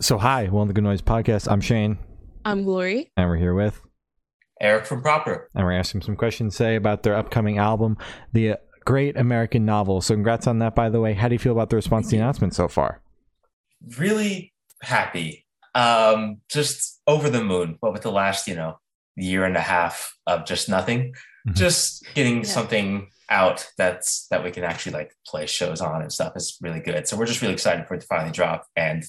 So, 0.00 0.16
hi, 0.16 0.44
welcome 0.44 0.68
to 0.68 0.68
the 0.68 0.74
Good 0.74 0.84
Noise 0.84 1.02
Podcast. 1.02 1.50
I'm 1.50 1.60
Shane, 1.60 1.98
I'm 2.44 2.62
Glory. 2.62 3.10
and 3.16 3.28
we're 3.28 3.36
here 3.36 3.54
with, 3.54 3.80
Eric 4.60 4.86
from 4.86 5.02
Proper. 5.02 5.50
and 5.56 5.64
we're 5.66 5.72
asking 5.72 6.02
some 6.02 6.14
questions 6.14 6.56
today 6.56 6.76
about 6.76 7.02
their 7.02 7.16
upcoming 7.16 7.58
album, 7.58 7.96
The 8.32 8.58
Great 8.84 9.16
American 9.16 9.64
Novel. 9.64 10.00
So, 10.00 10.14
congrats 10.14 10.46
on 10.46 10.60
that, 10.60 10.76
by 10.76 10.88
the 10.88 11.00
way. 11.00 11.14
How 11.14 11.26
do 11.26 11.34
you 11.34 11.38
feel 11.40 11.50
about 11.52 11.70
the 11.70 11.76
response 11.76 12.06
to 12.06 12.10
the 12.12 12.18
announcement 12.22 12.54
so 12.54 12.68
far? 12.68 13.02
Really 13.98 14.52
happy. 14.82 15.44
Um, 15.74 16.42
just 16.48 17.00
over 17.08 17.28
the 17.28 17.42
moon. 17.42 17.76
But 17.80 17.92
with 17.92 18.02
the 18.02 18.12
last, 18.12 18.46
you 18.46 18.54
know, 18.54 18.78
year 19.16 19.44
and 19.44 19.56
a 19.56 19.60
half 19.60 20.16
of 20.28 20.46
just 20.46 20.68
nothing, 20.68 21.12
Mhm. 21.48 21.54
just 21.56 22.06
getting 22.14 22.38
Yeah. 22.38 22.42
something 22.44 23.10
out 23.30 23.66
that's 23.76 24.26
that 24.28 24.42
we 24.44 24.50
can 24.52 24.62
actually 24.64 24.92
like 24.92 25.12
play 25.26 25.44
shows 25.46 25.80
on 25.80 26.00
and 26.02 26.12
stuff 26.12 26.32
is 26.36 26.56
really 26.62 26.80
good. 26.80 27.06
So 27.08 27.16
we're 27.16 27.26
just 27.26 27.42
really 27.42 27.52
excited 27.52 27.86
for 27.86 27.94
it 27.94 28.00
to 28.02 28.06
finally 28.06 28.30
drop. 28.32 28.66
And 28.76 29.02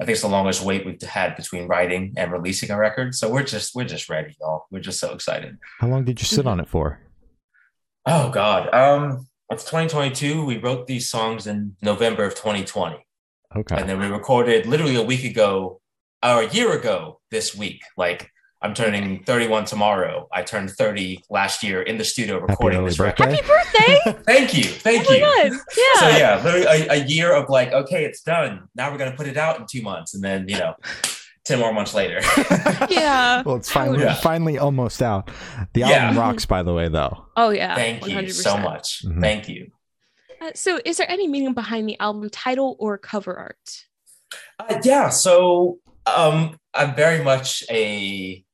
I 0.00 0.04
think 0.04 0.14
it's 0.14 0.22
the 0.22 0.28
longest 0.28 0.62
wait 0.62 0.84
we've 0.84 1.00
had 1.00 1.36
between 1.36 1.68
writing 1.68 2.12
and 2.16 2.30
releasing 2.30 2.70
a 2.70 2.78
record. 2.78 3.14
So 3.14 3.30
we're 3.30 3.44
just 3.44 3.74
we're 3.74 3.84
just 3.84 4.10
ready, 4.10 4.36
y'all. 4.40 4.66
We're 4.70 4.80
just 4.80 5.00
so 5.00 5.12
excited. 5.12 5.56
How 5.78 5.88
long 5.88 6.04
did 6.04 6.20
you 6.20 6.26
sit 6.26 6.46
on 6.46 6.60
it 6.60 6.68
for? 6.68 7.00
Oh 8.04 8.30
God. 8.30 8.72
Um, 8.74 9.26
it's 9.50 9.64
2022. 9.64 10.44
We 10.44 10.58
wrote 10.58 10.86
these 10.86 11.08
songs 11.08 11.46
in 11.46 11.76
November 11.82 12.24
of 12.24 12.34
2020. 12.34 12.96
Okay. 13.54 13.76
and 13.76 13.88
then 13.88 13.98
we 13.98 14.06
recorded 14.06 14.66
literally 14.66 14.96
a 14.96 15.02
week 15.02 15.24
ago 15.24 15.80
or 16.22 16.42
a 16.42 16.48
year 16.48 16.76
ago 16.76 17.20
this 17.30 17.54
week 17.54 17.80
like 17.96 18.30
i'm 18.66 18.74
turning 18.74 19.22
31 19.24 19.64
tomorrow 19.64 20.28
i 20.32 20.42
turned 20.42 20.70
30 20.70 21.22
last 21.30 21.62
year 21.62 21.82
in 21.82 21.96
the 21.98 22.04
studio 22.04 22.38
recording 22.38 22.80
early 22.80 22.88
this 22.88 22.98
birthday. 22.98 23.24
record 23.26 23.46
Happy 23.46 24.02
birthday! 24.06 24.22
thank 24.26 24.54
you 24.54 24.64
thank 24.64 25.08
oh 25.08 25.12
you 25.14 25.20
my 25.20 25.48
god! 25.48 25.52
Yeah. 25.76 26.00
so 26.00 26.08
yeah 26.08 26.42
literally 26.44 26.66
a, 26.88 26.92
a 26.92 27.04
year 27.06 27.32
of 27.32 27.48
like 27.48 27.72
okay 27.72 28.04
it's 28.04 28.22
done 28.22 28.68
now 28.74 28.90
we're 28.90 28.98
gonna 28.98 29.16
put 29.16 29.28
it 29.28 29.36
out 29.36 29.58
in 29.60 29.66
two 29.70 29.82
months 29.82 30.14
and 30.14 30.22
then 30.24 30.48
you 30.48 30.58
know 30.58 30.74
10 31.44 31.60
more 31.60 31.72
months 31.72 31.94
later 31.94 32.20
Yeah. 32.90 33.42
well, 33.42 33.54
it's 33.54 33.70
finally 33.70 34.00
Yeah. 34.02 34.14
finally 34.14 34.58
almost 34.58 35.00
out. 35.00 35.30
The 35.74 35.80
Yeah. 35.80 35.90
album 36.08 36.18
rocks, 36.18 36.44
by 36.44 36.64
the 36.64 36.74
way, 36.74 36.88
though. 36.88 37.26
Oh 37.36 37.50
yeah. 37.50 37.76
thank 37.76 38.04
you 38.04 38.28
so 38.30 38.58
much 38.58 39.04
Mhm. 39.06 39.20
thank 39.20 39.48
you 39.48 39.70
Uh, 40.42 40.50
so, 40.54 40.80
is 40.84 40.96
there 40.98 41.08
any 41.10 41.26
meaning 41.28 41.54
behind 41.54 41.88
the 41.88 41.96
album 42.00 42.28
title 42.30 42.74
or 42.80 42.98
cover 42.98 43.34
art? 43.38 43.86
Uh, 44.58 44.80
yeah, 44.84 45.08
so 45.08 45.78
um, 46.04 46.58
I'm 46.74 46.94
very 46.94 47.22
much 47.24 47.64
a 47.70 48.44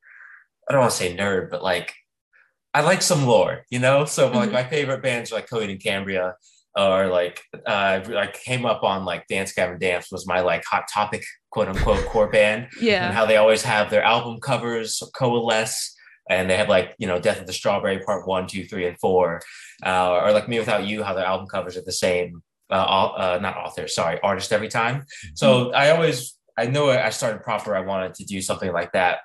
I 0.68 0.72
don't 0.72 0.80
want 0.80 0.92
to 0.92 0.96
say 0.98 1.16
nerd, 1.16 1.50
but 1.50 1.62
like 1.62 1.94
I 2.74 2.80
like 2.80 3.02
some 3.02 3.26
lore, 3.26 3.64
you 3.70 3.78
know. 3.78 4.04
So 4.06 4.30
like 4.30 4.48
Mhm. 4.48 4.52
my 4.52 4.64
favorite 4.64 5.02
bands 5.02 5.30
are 5.30 5.36
like 5.36 5.48
Coheed 5.48 5.70
and 5.70 5.82
Cambria, 5.82 6.34
or 6.76 7.08
like 7.08 7.42
uh, 7.66 8.00
I 8.16 8.28
came 8.32 8.64
up 8.64 8.82
on 8.82 9.04
like 9.04 9.26
Dance 9.26 9.52
Gavin 9.52 9.78
Dance 9.78 10.10
was 10.10 10.26
my 10.26 10.40
like 10.40 10.64
hot 10.64 10.84
topic 10.92 11.22
quote 11.50 11.68
unquote 11.68 12.06
core 12.06 12.28
band, 12.36 12.68
Yeah, 12.80 13.04
and 13.06 13.14
how 13.14 13.26
they 13.26 13.36
always 13.36 13.62
have 13.62 13.90
their 13.90 14.02
album 14.02 14.40
covers 14.40 15.02
coalesce. 15.14 15.94
And 16.30 16.48
they 16.48 16.56
have 16.56 16.68
like 16.68 16.94
you 16.98 17.06
know 17.08 17.18
Death 17.18 17.40
of 17.40 17.46
the 17.46 17.52
Strawberry 17.52 17.98
Part 17.98 18.26
One, 18.26 18.46
Two, 18.46 18.64
Three, 18.64 18.86
and 18.86 18.96
Four, 19.00 19.42
uh, 19.84 20.12
or 20.22 20.32
like 20.32 20.46
mewithoutYou, 20.46 21.02
how 21.02 21.14
their 21.14 21.26
album 21.26 21.48
covers 21.48 21.76
are 21.76 21.82
the 21.84 21.92
same. 21.92 22.42
Uh, 22.70 22.74
uh, 22.74 23.38
not 23.42 23.54
author, 23.58 23.86
sorry, 23.86 24.18
artist 24.22 24.50
every 24.50 24.68
time. 24.68 25.04
So 25.34 25.72
I 25.72 25.90
always, 25.90 26.38
I 26.56 26.64
know 26.66 26.88
I 26.88 27.10
started 27.10 27.42
proper. 27.42 27.76
I 27.76 27.80
wanted 27.80 28.14
to 28.14 28.24
do 28.24 28.40
something 28.40 28.72
like 28.72 28.92
that. 28.92 29.18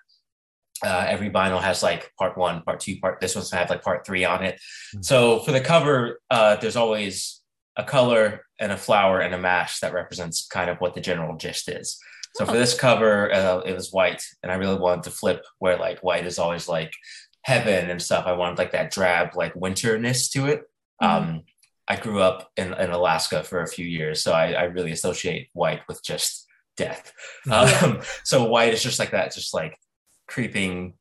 Uh, 0.85 1.05
every 1.07 1.29
vinyl 1.29 1.61
has 1.61 1.81
like 1.81 2.11
part 2.19 2.37
one, 2.37 2.61
part 2.61 2.79
two, 2.79 2.97
part. 2.99 3.19
This 3.19 3.35
one's 3.35 3.49
gonna 3.49 3.61
have 3.61 3.69
like 3.69 3.83
part 3.83 4.05
three 4.05 4.25
on 4.25 4.43
it. 4.43 4.59
Mhm. 4.95 5.03
So 5.05 5.39
for 5.39 5.51
the 5.51 5.61
cover, 5.61 6.19
uh, 6.29 6.57
there's 6.57 6.75
always 6.75 7.41
a 7.75 7.83
color 7.83 8.45
and 8.59 8.71
a 8.71 8.77
flower 8.77 9.19
and 9.19 9.33
a 9.33 9.37
mash 9.39 9.79
that 9.79 9.93
represents 9.93 10.47
kind 10.47 10.69
of 10.69 10.77
what 10.77 10.93
the 10.95 11.01
general 11.01 11.35
gist 11.37 11.69
is. 11.69 11.97
So 12.35 12.45
for 12.45 12.51
Oh. 12.51 12.55
this 12.59 12.77
cover, 12.79 13.33
uh, 13.33 13.59
it 13.59 13.73
was 13.73 13.91
white, 13.91 14.21
and 14.43 14.51
I 14.51 14.55
really 14.55 14.77
wanted 14.79 15.03
to 15.05 15.11
flip 15.11 15.43
where 15.59 15.77
like 15.77 15.99
white 16.03 16.25
is 16.27 16.37
always 16.39 16.67
like 16.67 16.91
heaven 17.43 17.89
and 17.89 18.01
stuff. 18.01 18.25
I 18.27 18.33
wanted 18.33 18.57
like 18.57 18.71
that 18.73 18.91
drab 18.91 19.35
like 19.35 19.53
winterness 19.55 20.29
to 20.31 20.47
it. 20.47 20.61
Um, 21.01 21.43
I 21.87 21.95
grew 21.95 22.21
up 22.21 22.51
in, 22.57 22.73
in 22.73 22.89
Alaska 22.91 23.43
for 23.43 23.61
a 23.61 23.67
few 23.67 23.85
years, 23.85 24.21
so 24.21 24.33
I, 24.33 24.51
I 24.51 24.63
really 24.63 24.91
associate 24.91 25.49
white 25.53 25.81
with 25.87 26.03
just 26.03 26.45
death. 26.75 27.13
Um, 27.49 28.01
so 28.25 28.43
white 28.43 28.73
is 28.73 28.83
just 28.83 28.99
like 28.99 29.11
that, 29.11 29.33
just 29.33 29.53
like 29.53 29.77
creeping, 30.27 30.93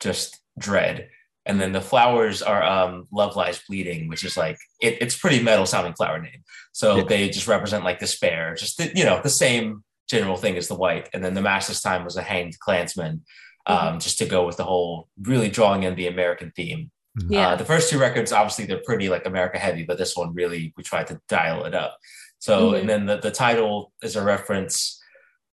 just 0.00 0.38
dread. 0.58 1.08
And 1.46 1.58
then 1.60 1.72
the 1.72 1.80
flowers 1.80 2.42
are 2.42 2.62
um, 2.62 3.06
Love 3.10 3.34
Lies 3.34 3.60
Bleeding, 3.66 4.08
which 4.08 4.22
is 4.24 4.36
like 4.36 4.58
it, 4.82 4.98
it's 5.00 5.16
pretty 5.16 5.42
metal 5.42 5.64
sounding 5.66 5.94
flower 5.94 6.20
name. 6.20 6.42
So 6.72 6.98
Yeah. 6.98 7.04
they 7.08 7.28
just 7.30 7.46
represent 7.48 7.84
like 7.84 7.98
despair, 8.00 8.54
just 8.54 8.76
the, 8.78 8.92
you 8.94 9.04
know 9.04 9.20
the 9.22 9.30
same 9.30 9.82
general 10.10 10.36
thing 10.36 10.56
as 10.56 10.68
the 10.68 10.74
white. 10.74 11.08
And 11.14 11.24
then 11.24 11.34
the 11.34 11.40
mash 11.42 11.66
this 11.66 11.80
time 11.82 12.04
was 12.04 12.16
a 12.16 12.22
hanged 12.22 12.58
clansman 12.60 13.22
um, 13.66 13.98
just 13.98 14.18
to 14.18 14.26
go 14.26 14.46
with 14.46 14.56
the 14.58 14.64
whole 14.64 15.08
really 15.22 15.48
drawing 15.50 15.82
in 15.84 15.94
the 15.94 16.06
American 16.06 16.52
theme. 16.54 16.90
Yeah. 17.28 17.50
Uh, 17.50 17.56
the 17.56 17.64
first 17.64 17.90
two 17.90 17.98
records, 17.98 18.30
obviously, 18.32 18.66
they're 18.66 18.82
pretty 18.84 19.08
like 19.08 19.26
America 19.26 19.58
heavy, 19.58 19.84
but 19.84 19.98
this 19.98 20.16
one 20.16 20.34
really 20.34 20.72
we 20.76 20.82
tried 20.82 21.06
to 21.08 21.20
dial 21.28 21.64
it 21.64 21.74
up. 21.74 21.96
So, 22.38 22.72
Mhm. 22.72 22.80
and 22.80 22.88
then 22.88 23.06
the, 23.06 23.16
the 23.18 23.30
title 23.30 23.92
is 24.02 24.16
a 24.16 24.22
reference. 24.22 25.02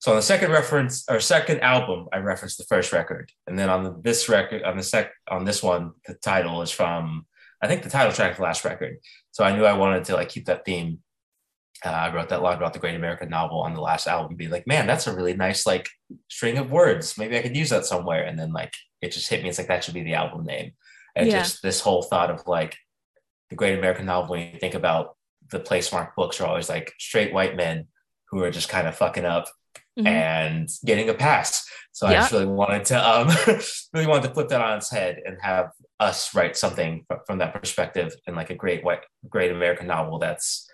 So 0.05 0.13
on 0.13 0.17
the 0.17 0.23
second 0.23 0.51
reference 0.51 1.03
or 1.09 1.19
second 1.19 1.61
album, 1.61 2.09
I 2.13 2.19
referenced 2.19 2.59
the 2.59 2.65
first 2.65 2.93
record, 2.93 3.33
and 3.47 3.59
then 3.59 3.71
on 3.71 3.85
the, 3.85 3.97
this 4.03 4.29
record, 4.29 4.63
on 4.63 4.77
the 4.77 4.83
sec, 4.83 5.11
on 5.31 5.47
this 5.47 5.63
one, 5.63 5.93
the 6.07 6.13
title 6.13 6.61
is 6.61 6.71
from 6.71 7.25
I 7.63 7.69
think 7.69 7.83
the 7.83 7.89
title 7.89 8.13
track 8.13 8.33
of 8.33 8.37
the 8.37 8.43
last 8.43 8.67
record. 8.67 8.99
So 9.31 9.45
I 9.45 9.57
knew 9.57 9.65
I 9.65 9.73
wanted 9.73 10.05
to 10.05 10.15
like 10.15 10.29
keep 10.29 10.45
that 10.45 10.67
theme. 10.67 10.99
Uh, 11.83 11.89
I 11.89 12.15
wrote 12.15 12.29
that 12.29 12.43
line 12.43 12.59
about 12.59 12.75
the 12.75 12.81
Great 12.81 12.97
American 12.97 13.31
Novel 13.31 13.63
on 13.63 13.73
the 13.73 13.81
last 13.81 14.07
album, 14.07 14.37
be 14.37 14.49
like, 14.49 14.67
man, 14.67 14.87
that's 14.87 15.07
a 15.07 15.17
really 15.17 15.33
nice 15.33 15.65
like 15.67 15.89
string 16.29 16.59
of 16.59 16.71
words. 16.71 17.17
Maybe 17.17 17.39
I 17.39 17.41
could 17.41 17.57
use 17.57 17.71
that 17.71 17.87
somewhere. 17.87 18.25
And 18.25 18.39
then 18.39 18.53
like 18.53 18.75
it 19.01 19.11
just 19.11 19.31
hit 19.31 19.43
me. 19.43 19.49
It's 19.49 19.57
like 19.57 19.69
that 19.69 19.85
should 19.85 19.95
be 19.95 20.03
the 20.05 20.13
album 20.13 20.45
name 20.45 20.73
and 21.17 21.29
Yeah. 21.29 21.39
just 21.39 21.63
this 21.63 21.81
whole 21.81 22.03
thought 22.03 22.31
of 22.31 22.47
like 22.47 22.77
the 23.49 23.57
great 23.57 23.79
american 23.79 24.05
novel 24.07 24.31
when 24.31 24.53
you 24.53 24.59
think 24.59 24.75
about 24.75 25.17
the 25.51 25.61
place 25.61 25.93
mark 25.93 26.15
books 26.17 26.41
are 26.41 26.47
always 26.47 26.69
like 26.69 26.93
straight 26.99 27.33
white 27.33 27.57
men 27.57 27.87
who 28.31 28.43
are 28.43 28.51
just 28.51 28.69
kind 28.69 28.87
of 28.89 28.97
fucking 28.97 29.25
up 29.25 29.47
Mhm. 29.99 30.07
and 30.07 30.69
getting 30.85 31.09
a 31.09 31.15
pass 31.15 31.65
so 31.93 32.07
i 32.09 32.13
Yeah. 32.13 32.21
just 32.21 32.33
really 32.33 32.47
wanted 32.47 32.85
to 32.87 32.99
um 33.11 33.29
really 33.93 34.07
wanted 34.09 34.27
to 34.29 34.35
flip 34.35 34.49
that 34.49 34.61
on 34.61 34.79
its 34.79 34.91
head 34.91 35.21
and 35.25 35.37
have 35.41 35.71
us 36.01 36.35
write 36.35 36.57
something 36.57 37.05
fr- 37.07 37.23
from 37.27 37.39
that 37.39 37.55
perspective 37.55 38.13
in 38.27 38.35
like 38.35 38.51
a 38.51 38.55
great 38.57 38.83
white 38.85 39.03
great 39.29 39.53
american 39.53 39.87
novel 39.87 40.19
that's 40.19 40.69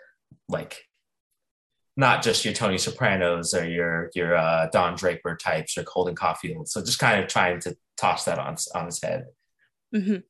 like 0.48 0.84
not 1.96 2.22
just 2.22 2.44
your 2.46 2.54
Tony 2.54 2.78
Sopranos 2.78 3.52
or 3.52 3.68
your 3.68 4.10
your 4.14 4.34
uh, 4.34 4.68
Don 4.72 4.94
Draper 4.94 5.36
types 5.36 5.76
or 5.76 5.84
Holden 5.86 6.14
Caulfield. 6.14 6.68
So 6.68 6.80
just 6.82 6.98
kind 7.00 7.20
of 7.22 7.28
trying 7.28 7.60
to 7.60 7.76
toss 7.98 8.24
that 8.24 8.38
on 8.38 8.56
on 8.74 8.86
his 8.86 9.02
head. 9.02 9.26
Mhm. 9.94 10.22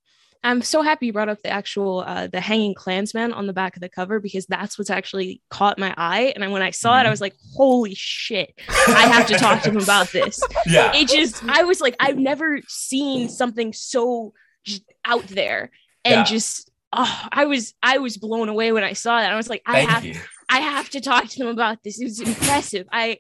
I'm 0.42 0.62
so 0.62 0.80
happy 0.82 1.06
you 1.06 1.12
brought 1.12 1.28
up 1.28 1.42
the 1.42 1.50
actual 1.50 2.00
uh, 2.06 2.26
the 2.28 2.40
hanging 2.40 2.74
Klansman 2.74 3.32
on 3.32 3.46
the 3.46 3.52
back 3.52 3.76
of 3.76 3.82
the 3.82 3.88
cover 3.90 4.20
because 4.20 4.46
that's 4.46 4.78
what's 4.78 4.88
actually 4.90 5.42
caught 5.50 5.78
my 5.78 5.94
eye. 5.98 6.32
And 6.34 6.50
when 6.50 6.62
I 6.62 6.70
saw 6.70 6.96
it, 6.98 7.02
I 7.02 7.06
Mhm. 7.06 7.10
was 7.10 7.20
like, 7.20 7.34
"Holy 7.54 7.94
shit! 7.94 8.54
I 8.68 9.06
have 9.06 9.26
to 9.26 9.34
talk 9.34 9.62
to 9.62 9.70
him 9.70 9.76
about 9.76 10.10
this." 10.12 10.40
yeah. 10.66 10.92
It 10.94 11.08
just, 11.08 11.44
I 11.44 11.64
was 11.64 11.80
like, 11.82 11.94
I've 12.00 12.16
never 12.18 12.60
seen 12.68 13.28
something 13.28 13.72
so 13.74 14.32
just 14.64 14.82
out 15.04 15.26
there, 15.28 15.70
and 16.06 16.20
Yeah. 16.20 16.24
just, 16.24 16.70
oh, 16.92 17.26
I 17.32 17.44
was, 17.44 17.74
I 17.82 17.98
was 17.98 18.16
blown 18.16 18.48
away 18.48 18.72
when 18.72 18.82
I 18.84 18.94
saw 18.94 19.20
that. 19.20 19.30
I 19.32 19.36
was 19.36 19.48
like, 19.50 19.62
I 19.66 19.72
Thank 19.84 19.90
have, 19.90 20.04
you. 20.06 20.14
I 20.48 20.60
have 20.60 20.88
to 20.90 21.00
talk 21.00 21.28
to 21.28 21.38
them 21.38 21.48
about 21.48 21.82
this. 21.84 22.00
It 22.00 22.04
was 22.04 22.18
impressive. 22.20 22.86
I, 22.90 23.18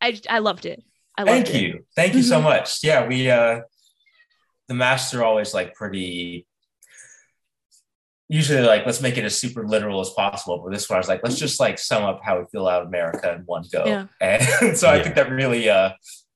I, 0.00 0.20
I 0.28 0.38
loved 0.38 0.66
it. 0.66 0.82
I 1.18 1.24
loved 1.24 1.48
Thank 1.48 1.56
it. 1.56 1.62
you. 1.62 1.84
Thank 1.96 2.14
you 2.14 2.22
so 2.22 2.38
Mhm. 2.40 2.44
much. 2.44 2.78
Yeah, 2.84 3.06
we 3.06 3.28
uh 3.28 3.60
the 4.68 4.74
masks 4.74 5.12
are 5.14 5.24
always 5.24 5.52
like 5.52 5.74
pretty 5.74 6.46
usually 8.30 8.60
like 8.62 8.86
let's 8.86 9.00
make 9.02 9.18
it 9.18 9.24
as 9.24 9.36
super 9.38 9.66
literal 9.66 10.00
as 10.00 10.10
possible. 10.10 10.62
But 10.64 10.72
this 10.72 10.88
one 10.88 10.96
I 10.96 11.00
was 11.00 11.08
like, 11.08 11.20
let's 11.24 11.38
just 11.38 11.58
like 11.60 11.78
sum 11.78 12.04
up 12.04 12.20
how 12.24 12.38
we 12.38 12.44
feel 12.52 12.66
out 12.68 12.82
of 12.82 12.88
America 12.88 13.32
in 13.34 13.42
one 13.44 13.64
go. 13.72 13.84
Yeah. 13.84 14.06
And 14.20 14.78
so 14.78 14.88
I 14.88 14.96
Yeah. 14.96 15.02
think 15.02 15.14
that 15.16 15.30
really 15.30 15.68
uh 15.68 15.90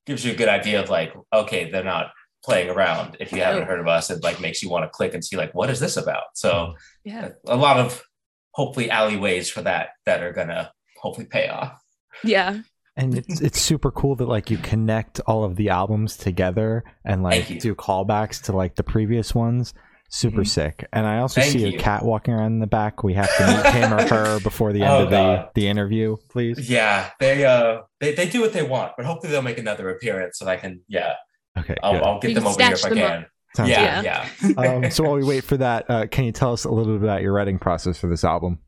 gives 0.05 0.23
you 0.25 0.33
a 0.33 0.35
good 0.35 0.49
idea 0.49 0.81
of 0.83 0.89
like, 0.89 1.13
okay, 1.33 1.71
they're 1.71 1.83
not 1.83 2.11
playing 2.43 2.69
around 2.69 3.17
if 3.19 3.31
you 3.31 3.41
haven't 3.41 3.65
heard 3.67 3.79
of 3.79 3.87
us. 3.87 4.11
It 4.11 4.21
like 4.23 4.39
makes 4.41 4.61
you 4.61 4.69
want 4.69 4.83
to 4.83 4.89
click 4.89 5.13
and 5.15 5.23
see 5.25 5.37
like 5.37 5.55
what 5.55 5.69
is 5.69 5.79
this 5.79 5.97
about? 5.97 6.25
So 6.35 6.75
Yeah, 7.05 7.29
a 7.47 7.55
lot 7.55 7.77
of 7.79 8.03
hopefully 8.51 8.89
alleyways 8.91 9.49
for 9.49 9.61
that 9.63 9.89
that 10.05 10.21
are 10.21 10.33
gonna 10.33 10.71
hopefully 11.01 11.27
pay 11.27 11.47
off. 11.47 11.81
yeah, 12.23 12.59
And 12.97 13.17
it's 13.17 13.39
it's 13.41 13.59
super 13.61 13.89
cool 13.91 14.15
that 14.17 14.27
like 14.27 14.51
you 14.51 14.57
connect 14.57 15.19
all 15.27 15.43
of 15.45 15.55
the 15.55 15.69
albums 15.69 16.17
together 16.17 16.83
and 17.05 17.23
like 17.23 17.49
you. 17.49 17.59
do 17.59 17.73
callbacks 17.75 18.41
to 18.43 18.51
like 18.55 18.75
the 18.75 18.83
previous 18.83 19.33
ones. 19.33 19.73
Super 20.09 20.41
Mhm. 20.43 20.47
sick. 20.47 20.87
And 20.93 21.05
I 21.05 21.19
also 21.19 21.41
Thank 21.41 21.53
see 21.53 21.75
a 21.75 21.77
cat 21.79 22.03
walking 22.05 22.33
around 22.33 22.53
in 22.53 22.59
the 22.59 22.67
back. 22.67 23.03
We 23.03 23.13
have 23.15 23.29
to 23.37 23.47
meet 23.47 23.65
him 23.73 23.93
or 23.93 24.07
her 24.07 24.39
before 24.43 24.71
the 24.71 24.83
end 24.83 24.91
Oh, 24.91 25.03
of 25.03 25.09
the, 25.09 25.15
God. 25.17 25.49
the 25.55 25.67
interview, 25.67 26.15
please. 26.29 26.69
Yeah, 26.69 27.09
they 27.19 27.43
uh 27.43 27.81
they, 27.99 28.13
they 28.13 28.29
do 28.29 28.39
what 28.41 28.53
they 28.53 28.63
want, 28.63 28.93
but 28.97 29.05
hopefully 29.05 29.31
they'll 29.31 29.41
make 29.41 29.57
another 29.57 29.89
appearance 29.89 30.39
and 30.41 30.49
I 30.49 30.57
can 30.57 30.81
yeah, 30.87 31.13
Okay. 31.57 31.75
I'll. 31.83 32.03
I'll 32.03 32.19
get 32.19 32.29
You 32.29 32.35
them 32.35 32.47
over 32.47 32.61
here 32.63 32.73
if 32.73 32.85
I 32.85 32.89
them 32.89 32.97
can. 32.99 33.25
Sounds 33.55 33.69
Yeah, 33.69 34.01
Yeah. 34.01 34.29
yeah. 34.43 34.55
um, 34.57 34.91
so 34.91 35.03
while 35.03 35.13
we 35.15 35.23
wait 35.23 35.43
for 35.43 35.57
that, 35.57 35.85
uh, 35.89 36.05
can 36.07 36.25
you 36.25 36.31
tell 36.31 36.53
us 36.53 36.65
a 36.65 36.71
little 36.71 36.93
bit 36.97 37.03
about 37.03 37.21
your 37.21 37.33
writing 37.33 37.57
process 37.57 37.97
for 37.97 38.07
this 38.07 38.23
album? 38.23 38.59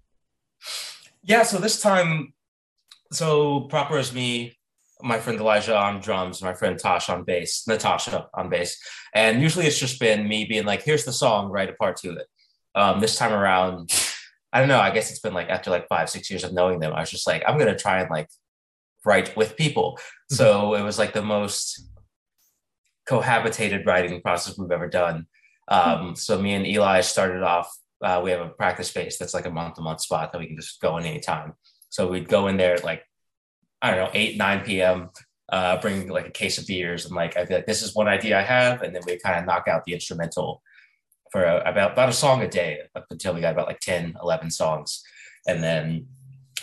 Yeah, 1.23 1.43
so 1.43 1.59
this 1.59 1.79
time 1.81 2.33
so 3.11 3.61
proper 3.61 3.97
as 3.97 4.13
me 4.13 4.56
my 5.01 5.19
friend 5.19 5.39
Elijah 5.39 5.77
on 5.77 5.99
drums, 5.99 6.41
my 6.41 6.53
friend 6.53 6.77
Tosh 6.77 7.09
on 7.09 7.23
bass, 7.23 7.67
Natasha 7.67 8.27
on 8.33 8.49
bass. 8.49 8.77
And 9.13 9.41
usually 9.41 9.65
it's 9.65 9.79
just 9.79 9.99
been 9.99 10.27
me 10.27 10.45
being 10.45 10.65
like, 10.65 10.83
here's 10.83 11.05
the 11.05 11.13
song, 11.13 11.49
write 11.49 11.69
a 11.69 11.73
part 11.73 11.97
to 11.97 12.13
it. 12.13 12.27
Um, 12.75 12.99
this 12.99 13.15
time 13.15 13.33
around, 13.33 13.91
I 14.51 14.59
don't 14.59 14.67
know, 14.67 14.79
I 14.79 14.91
guess 14.91 15.09
it's 15.09 15.19
been 15.19 15.33
like 15.33 15.49
after 15.49 15.69
like 15.69 15.87
five, 15.87 16.09
six 16.09 16.29
years 16.29 16.43
of 16.43 16.53
knowing 16.53 16.79
them, 16.79 16.93
I 16.93 17.01
was 17.01 17.11
just 17.11 17.27
like, 17.27 17.43
I'm 17.47 17.57
gonna 17.57 17.77
try 17.77 18.01
and 18.01 18.09
like 18.09 18.29
write 19.05 19.35
with 19.35 19.55
people. 19.55 19.97
Mm-hmm. 19.97 20.35
So 20.35 20.73
it 20.75 20.83
was 20.83 20.97
like 20.97 21.13
the 21.13 21.21
most 21.21 21.87
cohabitated 23.09 23.85
writing 23.85 24.21
process 24.21 24.57
we've 24.57 24.71
ever 24.71 24.87
done. 24.87 25.27
Um, 25.69 26.15
so 26.15 26.41
me 26.41 26.53
and 26.53 26.65
Eli 26.65 27.01
started 27.01 27.43
off, 27.43 27.73
uh, 28.01 28.21
we 28.23 28.31
have 28.31 28.41
a 28.41 28.49
practice 28.49 28.89
space 28.89 29.17
that's 29.17 29.33
like 29.33 29.45
a 29.45 29.51
month 29.51 29.75
to 29.75 29.81
month 29.81 30.01
spot 30.01 30.31
that 30.31 30.39
we 30.39 30.47
can 30.47 30.55
just 30.55 30.79
go 30.81 30.97
in 30.97 31.05
anytime. 31.05 31.53
So 31.89 32.07
we'd 32.07 32.27
go 32.29 32.47
in 32.47 32.57
there 32.57 32.77
like 32.77 33.03
I 33.81 33.91
don't 33.91 34.05
know, 34.05 34.11
8, 34.13 34.37
9 34.37 34.59
p.m., 34.61 35.09
uh, 35.49 35.79
bring 35.79 36.09
like 36.09 36.27
a 36.27 36.31
case 36.31 36.57
of 36.57 36.67
beers. 36.67 37.05
And 37.05 37.15
like, 37.15 37.37
I'd 37.37 37.47
be 37.47 37.55
like, 37.55 37.65
this 37.65 37.81
is 37.81 37.95
one 37.95 38.07
idea 38.07 38.37
I 38.37 38.41
have. 38.41 38.81
And 38.81 38.93
then 38.93 39.01
we 39.05 39.17
kind 39.19 39.39
of 39.39 39.45
knock 39.45 39.67
out 39.67 39.85
the 39.85 39.93
instrumental 39.93 40.61
for 41.31 41.43
a, 41.43 41.61
about, 41.69 41.93
about 41.93 42.09
a 42.09 42.13
song 42.13 42.41
a 42.41 42.49
day 42.49 42.81
up 42.95 43.05
until 43.09 43.33
we 43.33 43.41
got 43.41 43.53
about 43.53 43.67
like 43.67 43.79
10, 43.79 44.15
11 44.21 44.51
songs. 44.51 45.03
And 45.47 45.63
then 45.63 46.07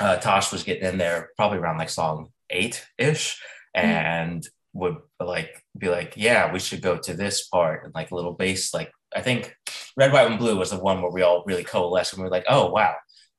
uh, 0.00 0.16
Tosh 0.16 0.52
was 0.52 0.64
getting 0.64 0.84
in 0.84 0.98
there 0.98 1.30
probably 1.36 1.58
around 1.58 1.78
like 1.78 1.88
song 1.88 2.30
eight 2.50 2.86
ish 2.98 3.40
mm-hmm. 3.76 3.86
and 3.86 4.42
mm 4.42 4.48
would 4.74 4.96
like 5.20 5.62
be 5.78 5.88
like, 5.88 6.14
yeah, 6.16 6.52
we 6.52 6.58
should 6.58 6.82
go 6.82 6.98
to 6.98 7.14
this 7.14 7.46
part 7.46 7.84
and 7.84 7.94
like 7.94 8.10
a 8.10 8.14
little 8.14 8.32
bass. 8.32 8.74
Like, 8.74 8.90
I 9.14 9.22
think 9.22 9.54
Red, 9.96 10.12
White, 10.12 10.28
and 10.28 10.38
Blue 10.38 10.58
was 10.58 10.70
the 10.70 10.78
one 10.80 11.00
where 11.00 11.12
we 11.12 11.22
all 11.22 11.44
really 11.46 11.64
coalesced 11.64 12.12
and 12.12 12.20
we 12.20 12.24
were 12.24 12.30
like, 12.30 12.44
oh, 12.48 12.70
wow, 12.70 12.94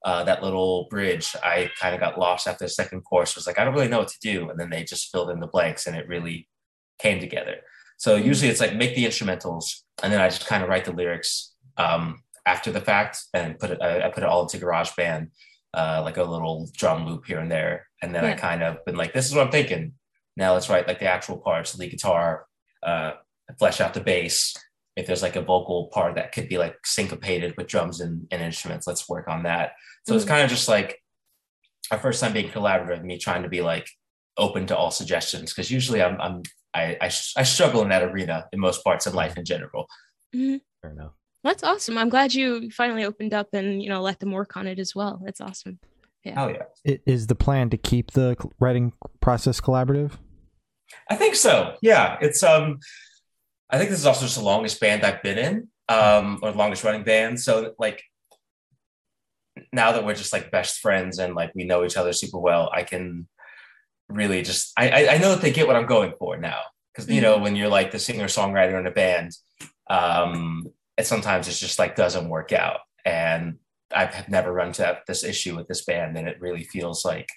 uh, 0.06 0.24
that 0.24 0.44
little 0.44 0.86
bridge, 0.92 1.36
I 1.44 1.72
kind 1.82 1.96
of 1.96 2.00
got 2.00 2.20
lost 2.20 2.48
after 2.48 2.64
the 2.66 2.70
second 2.70 3.02
course. 3.02 3.36
Was 3.36 3.48
like, 3.48 3.58
I 3.58 3.66
don't 3.66 3.74
really 3.74 3.88
know 3.88 4.00
what 4.00 4.08
to 4.10 4.20
do, 4.22 4.50
and 4.50 4.60
then 4.60 4.70
they 4.70 4.84
just 4.84 5.12
filled 5.12 5.32
in 5.32 5.40
the 5.40 5.48
blanks, 5.48 5.88
and 5.88 5.96
it 5.98 6.08
really 6.08 6.48
came 7.00 7.20
together. 7.20 7.56
So 7.98 8.16
usually 8.16 8.52
it's 8.52 8.62
like 8.62 8.76
make 8.76 8.96
the 8.96 9.06
instrumentals, 9.06 9.82
and 10.04 10.14
then 10.14 10.22
I 10.22 10.30
just 10.30 10.46
kind 10.46 10.62
of 10.62 10.70
write 10.70 10.86
the 10.86 10.92
lyrics 10.92 11.56
um, 11.78 12.22
after 12.46 12.72
the 12.72 12.82
fact, 12.82 13.18
and 13.34 13.58
put 13.58 13.72
it. 13.72 13.82
I, 13.82 14.06
I 14.06 14.10
put 14.10 14.22
it 14.22 14.30
all 14.30 14.44
into 14.44 14.64
GarageBand, 14.64 15.32
uh, 15.74 16.02
like 16.06 16.18
a 16.18 16.24
little 16.24 16.70
drum 16.78 17.08
loop 17.08 17.26
here 17.26 17.40
and 17.40 17.52
there, 17.52 17.88
and 18.04 18.14
then 18.14 18.24
yeah. 18.24 18.32
I 18.32 18.34
kind 18.36 18.62
of 18.62 18.86
been 18.86 18.96
like, 18.96 19.14
this 19.14 19.26
is 19.26 19.34
what 19.34 19.48
I'm 19.48 19.52
thinking. 19.52 19.94
Now 20.38 20.54
let's 20.54 20.70
write 20.70 20.88
like 20.88 21.00
the 21.00 21.08
actual 21.08 21.38
parts, 21.38 21.78
lead 21.80 21.90
guitar, 21.90 22.46
uh, 22.84 23.14
flesh 23.58 23.82
out 23.82 23.96
the 23.96 24.02
bass, 24.02 24.54
if 24.96 25.08
there's 25.08 25.22
like 25.22 25.36
a 25.36 25.42
vocal 25.42 25.88
part 25.94 26.16
that 26.16 26.32
could 26.32 26.48
be 26.48 26.58
like 26.58 26.76
syncopated 26.86 27.56
with 27.58 27.68
drums 27.68 28.00
and, 28.00 28.28
and 28.32 28.42
instruments, 28.42 28.88
let's 28.88 29.10
work 29.10 29.28
on 29.28 29.44
that. 29.44 29.74
So 30.06 30.12
mm-hmm. 30.12 30.18
it's 30.18 30.26
kind 30.26 30.44
of 30.44 30.50
just 30.50 30.68
like 30.68 31.02
our 31.92 32.00
first 32.00 32.22
time 32.22 32.34
being 32.34 32.50
collaborative, 32.50 33.04
me 33.04 33.18
trying 33.18 33.44
to 33.44 33.50
be 33.50 33.62
like 33.62 33.90
open 34.38 34.66
to 34.68 34.78
all 34.78 34.92
suggestions. 34.92 35.54
Cause 35.54 35.70
usually 35.70 36.02
I'm, 36.02 36.20
I'm 36.22 36.44
I, 36.74 36.98
I, 37.02 37.12
I, 37.38 37.44
struggle 37.44 37.82
in 37.84 37.90
that 37.90 38.04
arena 38.04 38.48
in 38.52 38.60
most 38.60 38.84
parts 38.84 39.06
of 39.06 39.14
life 39.14 39.38
in 39.38 39.46
general. 39.46 39.88
Mm-hmm. 40.36 40.58
Fair 40.82 40.92
enough. 40.92 41.14
That's 41.44 41.64
awesome. 41.64 41.98
I'm 41.98 42.10
glad 42.10 42.34
you 42.34 42.70
finally 42.72 43.06
opened 43.06 43.34
up 43.34 43.50
and, 43.54 43.82
you 43.82 43.90
know, 43.90 44.02
let 44.02 44.20
them 44.20 44.32
work 44.32 44.58
on 44.58 44.68
it 44.68 44.80
as 44.80 44.96
well. 44.96 45.22
That's 45.24 45.40
awesome. 45.40 45.80
Yeah. 46.24 46.44
Oh 46.44 46.48
yeah. 46.48 46.98
Is 47.06 47.28
the 47.28 47.36
plan 47.36 47.70
to 47.70 47.78
keep 47.78 48.12
the 48.12 48.36
writing 48.60 48.94
process 49.22 49.62
collaborative? 49.62 50.14
I 51.10 51.16
think 51.16 51.36
so. 51.36 51.76
Yeah. 51.82 52.18
It's, 52.20 52.42
um, 52.44 52.80
I 53.70 53.78
think 53.78 53.90
this 53.90 54.00
is 54.00 54.06
also 54.06 54.26
just 54.26 54.38
the 54.38 54.44
longest 54.44 54.80
band 54.80 55.04
I've 55.04 55.24
been 55.24 55.38
in, 55.38 55.68
um, 55.90 56.40
or 56.42 56.52
longest 56.52 56.84
running 56.84 57.04
band. 57.04 57.40
So 57.40 57.74
like 57.80 58.04
now 59.72 59.92
that 59.92 60.06
we're 60.06 60.16
just 60.16 60.34
like 60.34 60.52
best 60.52 60.80
friends 60.80 61.20
and 61.20 61.36
like 61.36 61.52
we 61.56 61.64
know 61.64 61.84
each 61.84 61.98
other 61.98 62.14
super 62.14 62.40
well, 62.40 62.70
I 62.74 62.84
can 62.84 63.28
really 64.08 64.42
just 64.42 64.72
I 64.78 65.08
I 65.08 65.18
know 65.18 65.32
that 65.32 65.42
they 65.42 65.52
get 65.52 65.68
what 65.68 65.76
I'm 65.76 65.88
going 65.88 66.14
for 66.20 66.38
now. 66.38 66.62
Because 66.94 67.10
you 67.10 67.22
know, 67.22 67.36
mm-hmm. 67.36 67.44
when 67.44 67.56
you're 67.56 67.70
like 67.70 67.92
the 67.92 68.00
singer 68.00 68.26
songwriter 68.26 68.80
in 68.80 68.88
a 68.88 68.92
band, 68.92 69.32
um, 69.90 70.68
it 70.98 71.06
sometimes 71.06 71.48
it's 71.48 71.60
just 71.60 71.80
like 71.80 71.96
doesn't 71.96 72.30
work 72.30 72.54
out. 72.54 72.80
And 73.04 73.58
I've 73.94 74.30
never 74.30 74.52
run 74.52 74.72
to 74.74 75.00
this 75.08 75.24
issue 75.24 75.56
with 75.56 75.68
this 75.68 75.84
band, 75.84 76.18
and 76.18 76.28
it 76.28 76.40
really 76.40 76.64
feels 76.64 77.04
like 77.04 77.30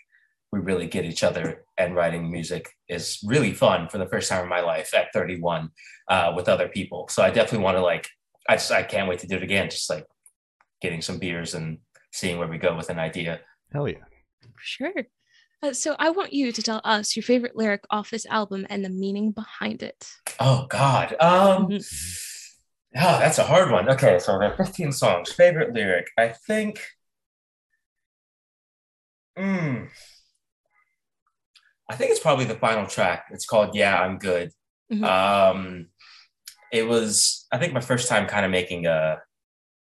we 0.52 0.60
really 0.60 0.86
get 0.86 1.04
each 1.04 1.22
other 1.22 1.64
and 1.78 1.94
writing 1.94 2.30
music 2.30 2.68
is 2.88 3.20
really 3.24 3.52
fun 3.52 3.88
for 3.88 3.98
the 3.98 4.08
first 4.08 4.28
time 4.28 4.42
in 4.42 4.48
my 4.48 4.60
life 4.60 4.92
at 4.94 5.12
31 5.12 5.70
uh, 6.08 6.32
with 6.36 6.48
other 6.48 6.68
people 6.68 7.08
so 7.08 7.22
i 7.22 7.30
definitely 7.30 7.64
want 7.64 7.76
to 7.76 7.82
like 7.82 8.08
i 8.48 8.54
just 8.54 8.72
i 8.72 8.82
can't 8.82 9.08
wait 9.08 9.18
to 9.20 9.26
do 9.26 9.36
it 9.36 9.42
again 9.42 9.70
just 9.70 9.90
like 9.90 10.04
getting 10.80 11.02
some 11.02 11.18
beers 11.18 11.54
and 11.54 11.78
seeing 12.12 12.38
where 12.38 12.48
we 12.48 12.58
go 12.58 12.76
with 12.76 12.90
an 12.90 12.98
idea 12.98 13.40
hell 13.72 13.88
yeah 13.88 13.96
sure 14.58 14.92
uh, 15.62 15.72
so 15.72 15.94
i 15.98 16.10
want 16.10 16.32
you 16.32 16.52
to 16.52 16.62
tell 16.62 16.80
us 16.84 17.16
your 17.16 17.22
favorite 17.22 17.56
lyric 17.56 17.84
off 17.90 18.10
this 18.10 18.26
album 18.26 18.66
and 18.70 18.84
the 18.84 18.88
meaning 18.88 19.30
behind 19.30 19.82
it 19.82 20.08
oh 20.40 20.66
god 20.68 21.14
um 21.20 21.68
mm-hmm. 21.68 21.78
Oh, 22.96 23.18
that's 23.18 23.38
a 23.38 23.44
hard 23.44 23.70
one. 23.70 23.88
Okay, 23.90 24.18
so 24.18 24.38
there 24.38 24.50
are 24.50 24.56
15 24.56 24.92
songs. 24.92 25.30
Favorite 25.30 25.74
lyric. 25.74 26.08
I 26.16 26.28
think. 26.28 26.80
Hmm. 29.36 29.84
I 31.88 31.96
think 31.96 32.10
it's 32.10 32.20
probably 32.20 32.44
the 32.44 32.54
final 32.54 32.86
track. 32.86 33.26
It's 33.30 33.46
called 33.46 33.74
Yeah, 33.74 33.98
I'm 34.00 34.18
Good. 34.18 34.50
Mm-hmm. 34.92 35.04
Um, 35.04 35.86
it 36.72 36.86
was, 36.86 37.46
I 37.50 37.58
think, 37.58 37.72
my 37.72 37.80
first 37.80 38.08
time 38.08 38.26
kind 38.26 38.44
of 38.44 38.50
making 38.50 38.86
a, 38.86 38.90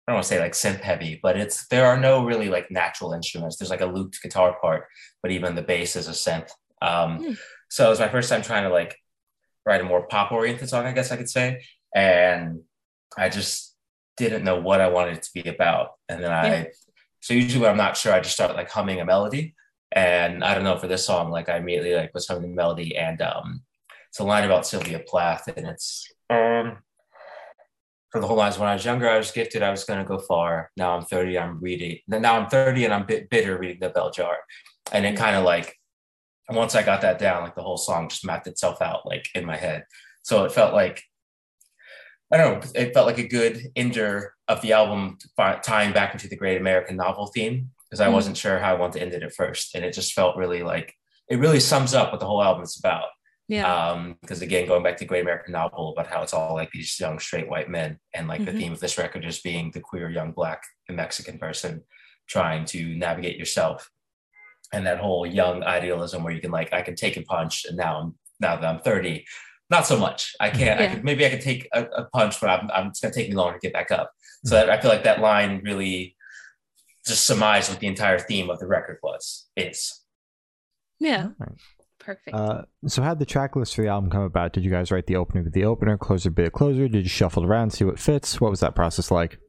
I 0.07 0.11
don't 0.11 0.15
want 0.15 0.23
to 0.23 0.29
say 0.29 0.39
like 0.39 0.53
synth 0.53 0.79
heavy, 0.79 1.19
but 1.21 1.37
it's 1.37 1.67
there 1.67 1.85
are 1.85 1.99
no 1.99 2.23
really 2.23 2.47
like 2.47 2.71
natural 2.71 3.11
instruments. 3.11 3.57
There's 3.57 3.69
like 3.69 3.81
a 3.81 3.85
looped 3.85 4.21
guitar 4.21 4.55
part, 4.61 4.85
but 5.21 5.31
even 5.31 5.55
the 5.55 5.61
bass 5.61 5.97
is 5.97 6.07
a 6.07 6.11
synth. 6.11 6.49
Um, 6.81 7.19
mm. 7.19 7.37
So 7.69 7.87
it 7.87 7.89
was 7.89 7.99
my 7.99 8.07
first 8.07 8.29
time 8.29 8.41
trying 8.41 8.63
to 8.63 8.69
like 8.69 8.97
write 9.65 9.81
a 9.81 9.83
more 9.83 10.07
pop 10.07 10.31
oriented 10.31 10.69
song, 10.69 10.85
I 10.85 10.93
guess 10.93 11.11
I 11.11 11.17
could 11.17 11.29
say. 11.29 11.61
And 11.93 12.61
I 13.17 13.27
just 13.27 13.75
didn't 14.15 14.45
know 14.45 14.59
what 14.59 14.79
I 14.79 14.87
wanted 14.87 15.17
it 15.17 15.23
to 15.23 15.29
be 15.33 15.49
about. 15.49 15.89
And 16.07 16.23
then 16.23 16.31
I, 16.31 16.47
yeah. 16.47 16.63
so 17.19 17.33
usually 17.33 17.61
when 17.61 17.71
I'm 17.71 17.77
not 17.77 17.97
sure, 17.97 18.13
I 18.13 18.21
just 18.21 18.35
start 18.35 18.55
like 18.55 18.69
humming 18.69 19.01
a 19.01 19.05
melody. 19.05 19.55
And 19.91 20.43
I 20.43 20.53
don't 20.53 20.63
know 20.63 20.77
for 20.77 20.87
this 20.87 21.05
song, 21.05 21.31
like 21.31 21.49
I 21.49 21.57
immediately 21.57 21.95
like 21.95 22.13
was 22.13 22.27
humming 22.27 22.51
the 22.51 22.55
melody, 22.55 22.97
and 22.97 23.21
um, 23.21 23.61
it's 24.09 24.19
a 24.19 24.23
line 24.23 24.43
about 24.43 24.67
Sylvia 24.67 24.99
Plath, 24.99 25.47
and 25.47 25.65
it's 25.65 26.11
um, 26.29 26.77
for 28.11 28.19
the 28.19 28.27
whole 28.27 28.37
lines. 28.37 28.59
When 28.59 28.67
I 28.67 28.73
was 28.73 28.85
younger, 28.85 29.09
I 29.09 29.17
was 29.17 29.31
gifted. 29.31 29.63
I 29.63 29.71
was 29.71 29.85
going 29.85 29.99
to 29.99 30.05
go 30.05 30.19
far. 30.19 30.71
Now 30.75 30.95
I'm 30.95 31.05
30. 31.05 31.39
I'm 31.39 31.59
reading. 31.61 31.99
Now 32.07 32.39
I'm 32.39 32.49
30, 32.49 32.85
and 32.85 32.93
I'm 32.93 33.05
bit 33.05 33.29
bitter 33.29 33.57
reading 33.57 33.79
the 33.79 33.89
bell 33.89 34.11
jar. 34.11 34.37
And 34.91 35.05
it 35.05 35.15
kind 35.15 35.35
of 35.35 35.43
like 35.43 35.75
once 36.49 36.75
I 36.75 36.83
got 36.83 37.01
that 37.01 37.19
down, 37.19 37.43
like 37.43 37.55
the 37.55 37.63
whole 37.63 37.77
song 37.77 38.09
just 38.09 38.25
mapped 38.25 38.47
itself 38.47 38.81
out 38.81 39.05
like 39.05 39.27
in 39.35 39.45
my 39.45 39.57
head. 39.57 39.85
So 40.23 40.43
it 40.43 40.51
felt 40.51 40.73
like 40.73 41.03
I 42.31 42.37
don't 42.37 42.63
know. 42.63 42.71
It 42.75 42.93
felt 42.93 43.07
like 43.07 43.19
a 43.19 43.27
good 43.27 43.67
ender 43.75 44.33
of 44.49 44.61
the 44.61 44.73
album, 44.73 45.17
tying 45.63 45.93
back 45.93 46.13
into 46.13 46.27
the 46.27 46.35
Great 46.35 46.59
American 46.59 46.97
Novel 46.97 47.27
theme 47.27 47.71
because 47.89 48.01
I 48.01 48.07
mm 48.07 48.13
wasn't 48.13 48.37
sure 48.37 48.59
how 48.59 48.71
I 48.71 48.79
wanted 48.79 48.99
to 48.99 49.05
end 49.05 49.13
it 49.13 49.23
at 49.23 49.33
first, 49.33 49.75
and 49.75 49.85
it 49.85 49.93
just 49.93 50.13
felt 50.13 50.37
really 50.37 50.63
like 50.63 50.93
it 51.29 51.39
really 51.39 51.59
sums 51.59 51.93
up 51.93 52.11
what 52.11 52.19
the 52.19 52.25
whole 52.25 52.43
album 52.43 52.63
is 52.63 52.77
about. 52.77 53.05
Yeah. 53.47 53.73
Um, 53.73 54.17
because 54.21 54.41
again, 54.41 54.67
going 54.67 54.83
back 54.83 54.97
to 54.97 55.05
Great 55.05 55.21
American 55.21 55.53
Novel 55.53 55.93
about 55.93 56.07
how 56.07 56.21
it's 56.21 56.33
all 56.33 56.53
like 56.53 56.69
these 56.71 56.99
young 56.99 57.19
straight 57.19 57.49
white 57.49 57.69
men, 57.69 57.99
and 58.13 58.27
like 58.27 58.41
mm-hmm. 58.41 58.53
the 58.53 58.59
theme 58.59 58.73
of 58.73 58.79
this 58.79 58.97
record 58.97 59.23
just 59.23 59.43
being 59.43 59.71
the 59.71 59.79
queer 59.79 60.09
young 60.09 60.31
black 60.31 60.63
and 60.87 60.97
Mexican 60.97 61.37
person 61.37 61.83
trying 62.27 62.65
to 62.65 62.95
navigate 62.95 63.37
yourself, 63.37 63.89
and 64.73 64.85
that 64.85 64.99
whole 64.99 65.25
young 65.25 65.63
idealism 65.63 66.23
where 66.23 66.33
you 66.33 66.41
can 66.41 66.51
like 66.51 66.73
I 66.73 66.81
can 66.81 66.95
take 66.95 67.17
a 67.17 67.21
punch, 67.21 67.65
and 67.65 67.77
now 67.77 67.99
I'm 67.99 68.15
now 68.39 68.55
that 68.55 68.65
I'm 68.65 68.79
30, 68.81 69.25
not 69.69 69.85
so 69.85 69.97
much. 69.97 70.35
I 70.39 70.49
can't. 70.49 70.79
Yeah. 70.79 70.85
I 70.85 70.93
could, 70.93 71.03
maybe 71.03 71.25
I 71.25 71.29
could 71.29 71.41
take 71.41 71.67
a, 71.73 71.83
a 71.83 72.05
punch, 72.05 72.39
but 72.39 72.49
I'm, 72.49 72.69
I'm, 72.71 72.87
it's 72.87 72.99
going 72.99 73.13
to 73.13 73.19
take 73.19 73.29
me 73.29 73.35
longer 73.35 73.57
to 73.57 73.59
get 73.59 73.73
back 73.73 73.91
up. 73.91 74.11
So 74.45 74.55
mm-hmm. 74.55 74.71
I 74.71 74.79
feel 74.79 74.91
like 74.91 75.03
that 75.03 75.21
line 75.21 75.61
really 75.63 76.15
just 77.07 77.25
surmise 77.25 77.69
what 77.69 77.79
the 77.79 77.87
entire 77.87 78.19
theme 78.19 78.49
of 78.49 78.59
the 78.59 78.67
record 78.67 78.99
was 79.01 79.47
is. 79.55 80.01
Yeah. 80.99 81.29
Perfect. 81.99 82.35
Uh, 82.35 82.63
so 82.87 83.01
how 83.01 83.09
did 83.09 83.19
the 83.19 83.25
track 83.25 83.55
list 83.55 83.75
for 83.75 83.81
the 83.81 83.89
album 83.89 84.09
come 84.09 84.21
about? 84.21 84.53
Did 84.53 84.63
you 84.63 84.71
guys 84.71 84.91
write 84.91 85.07
the 85.07 85.17
opener 85.17 85.43
with 85.43 85.53
the 85.53 85.65
opener, 85.65 85.97
closer 85.97 86.29
bit 86.29 86.47
of 86.47 86.53
closer? 86.53 86.87
Did 86.87 87.03
you 87.03 87.09
shuffle 87.09 87.43
around, 87.43 87.71
see 87.71 87.83
what 87.83 87.99
fits? 87.99 88.39
What 88.39 88.49
was 88.51 88.61
that 88.61 88.75
process 88.75 89.11
like? 89.11 89.39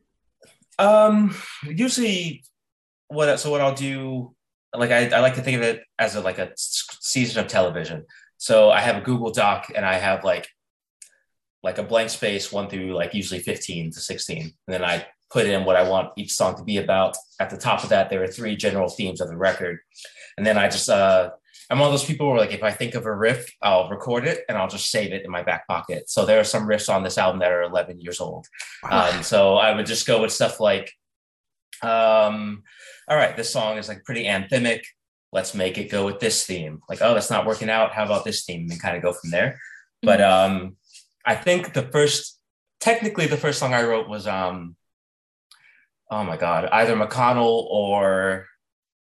Um, 0.79 1.35
usually, 1.65 2.45
what 3.09 3.39
so 3.39 3.51
what 3.51 3.61
I'll 3.61 3.75
do, 3.75 4.35
like 4.75 4.91
I, 4.91 5.09
I 5.09 5.21
like 5.21 5.35
to 5.35 5.43
think 5.43 5.57
of 5.57 5.63
it 5.63 5.83
as 5.99 6.17
a, 6.17 6.21
like 6.21 6.39
a 6.39 6.53
season 6.57 7.43
of 7.45 7.49
television. 7.49 8.05
So 8.39 8.71
I 8.71 8.81
have 8.81 8.97
a 8.97 9.01
Google 9.01 9.31
Doc 9.31 9.71
and 9.75 9.85
I 9.85 9.95
have 9.95 10.25
like 10.25 10.49
like 11.63 11.79
a 11.79 11.83
blank 11.83 12.11
space 12.11 12.53
one 12.53 12.69
through 12.69 12.95
like 12.95 13.15
usually 13.15 13.41
15 13.41 13.91
to 13.91 14.01
16 14.01 14.43
and 14.43 14.53
then 14.67 14.85
i 14.85 15.05
put 15.31 15.47
in 15.47 15.65
what 15.65 15.77
I 15.77 15.89
want 15.89 16.11
each 16.17 16.33
song 16.33 16.57
to 16.57 16.65
be 16.65 16.79
about. 16.79 17.17
At 17.41 17.51
the 17.51 17.57
top 17.57 17.83
of 17.83 17.91
that, 17.91 18.11
there 18.11 18.23
are 18.23 18.29
three 18.29 18.57
general 18.57 18.89
themes 18.89 19.21
of 19.21 19.29
the 19.29 19.37
record. 19.37 19.79
And 20.37 20.47
then 20.47 20.57
I 20.57 20.69
just, 20.69 20.89
uh, 20.89 21.31
I'm 21.71 21.79
one 21.79 21.89
of 21.89 21.93
those 21.93 22.05
people 22.05 22.29
where 22.29 22.39
like 22.39 22.53
if 22.53 22.63
I 22.63 22.71
think 22.71 22.95
of 22.95 23.05
a 23.05 23.15
riff, 23.15 23.53
I'll 23.61 23.91
record 23.91 24.27
it 24.27 24.45
and 24.49 24.57
I'll 24.57 24.69
just 24.69 24.91
save 24.91 25.13
it 25.13 25.25
in 25.25 25.31
my 25.31 25.43
back 25.43 25.67
pocket. 25.67 26.09
So 26.09 26.25
there 26.25 26.41
are 26.41 26.45
some 26.45 26.67
riffs 26.67 26.93
on 26.93 27.03
this 27.03 27.19
album 27.19 27.41
that 27.41 27.53
are 27.53 27.63
11 27.63 28.01
years 28.01 28.21
old. 28.21 28.47
Um, 28.89 29.23
so 29.23 29.57
I 29.57 29.75
would 29.75 29.87
just 29.87 30.07
go 30.07 30.23
with 30.23 30.33
stuff 30.33 30.61
like, 30.61 30.91
um, 31.83 32.63
all 33.07 33.17
right, 33.17 33.37
this 33.37 33.53
song 33.53 33.77
is 33.77 33.89
like 33.89 34.05
pretty 34.05 34.25
anthemic. 34.25 34.85
let's 35.31 35.55
make 35.55 35.77
it 35.77 35.91
go 35.91 36.07
with 36.07 36.21
this 36.21 36.47
theme. 36.47 36.81
Like, 36.89 37.03
oh, 37.03 37.13
that's 37.13 37.31
not 37.31 37.45
working 37.45 37.69
out. 37.69 37.93
How 37.93 38.05
about 38.05 38.25
this 38.25 38.45
theme? 38.47 38.67
And 38.71 38.81
kind 38.81 38.97
of 38.97 39.03
go 39.03 39.13
from 39.13 39.31
there. 39.31 39.61
But 40.03 40.23
um, 40.23 40.77
I 41.27 41.35
think 41.35 41.75
the 41.75 41.83
first, 41.83 42.39
technically, 42.81 43.27
the 43.27 43.37
first 43.37 43.59
song 43.59 43.75
I 43.75 43.83
wrote 43.83 44.09
was, 44.09 44.27
um, 44.27 44.75
oh 46.11 46.25
my 46.25 46.37
God, 46.37 46.69
either 46.73 46.97
McConnell 46.97 47.65
or 47.71 48.47